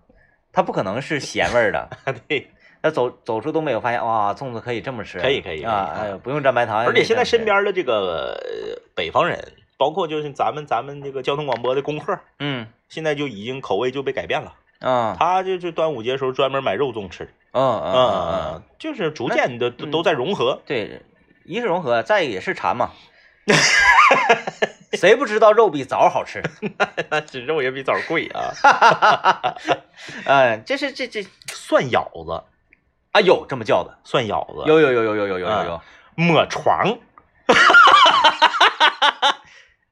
[0.54, 1.90] 它不可能是咸味儿的。
[2.28, 2.52] 对，
[2.82, 6.86] 那走走出东北，我发现哇，粽子可以这么吃，可以可以啊，不用蘸白糖。
[6.86, 9.40] 而且现在身边，的这个呃北方人，
[9.82, 14.54] 包括就是咱们咱们这个交通广播的功课，嗯现在就已经口味就被改变了。
[14.80, 20.62] 啊他就就端午节时候专门买肉粽吃，嗯嗯嗯嗯，就是逐渐的都嗯都在融合。
[20.68, 21.02] 对，
[21.46, 22.92] 一是融合，再也是馋嘛。
[24.94, 26.44] 谁不知道肉比枣好吃？
[27.10, 28.54] 那吃肉也比枣贵啊。
[30.26, 32.44] 嗯，这是这这蒜咬子，
[33.14, 35.82] 啊，有这么叫的，蒜咬子，有有有有有有有有有
[36.14, 37.00] 抹床，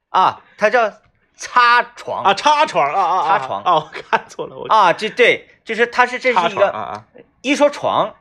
[0.10, 0.92] 啊，它叫
[1.36, 2.24] 擦床。
[2.24, 3.64] 啊，擦床啊啊擦，床。
[3.64, 7.06] 啊，我看错了，我啊，这对，就是它是这是一个啊啊，
[7.42, 8.14] 一说床，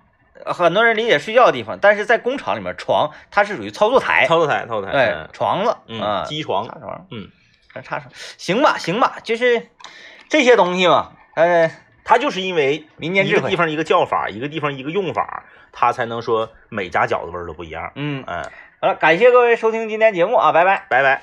[0.44, 7.28] 呃很多人理解睡觉的地方，但是在工厂里面床它是属于操作台，操作台，操作台，哎嗯，床子嗯，啊，机床插，床，嗯，
[7.82, 9.68] 插床，行吧行吧，就是
[10.28, 11.70] 这些东西嘛，呃，
[12.04, 17.92] 它就是因为民间智慧一个地，方一个叫法，一个地方一个用法，它才能说每家饺子味儿都不一样。
[17.96, 18.44] 嗯，嗯，
[18.80, 20.86] 好了，感谢各位收听今天节目啊，拜拜。
[20.88, 21.22] 拜拜。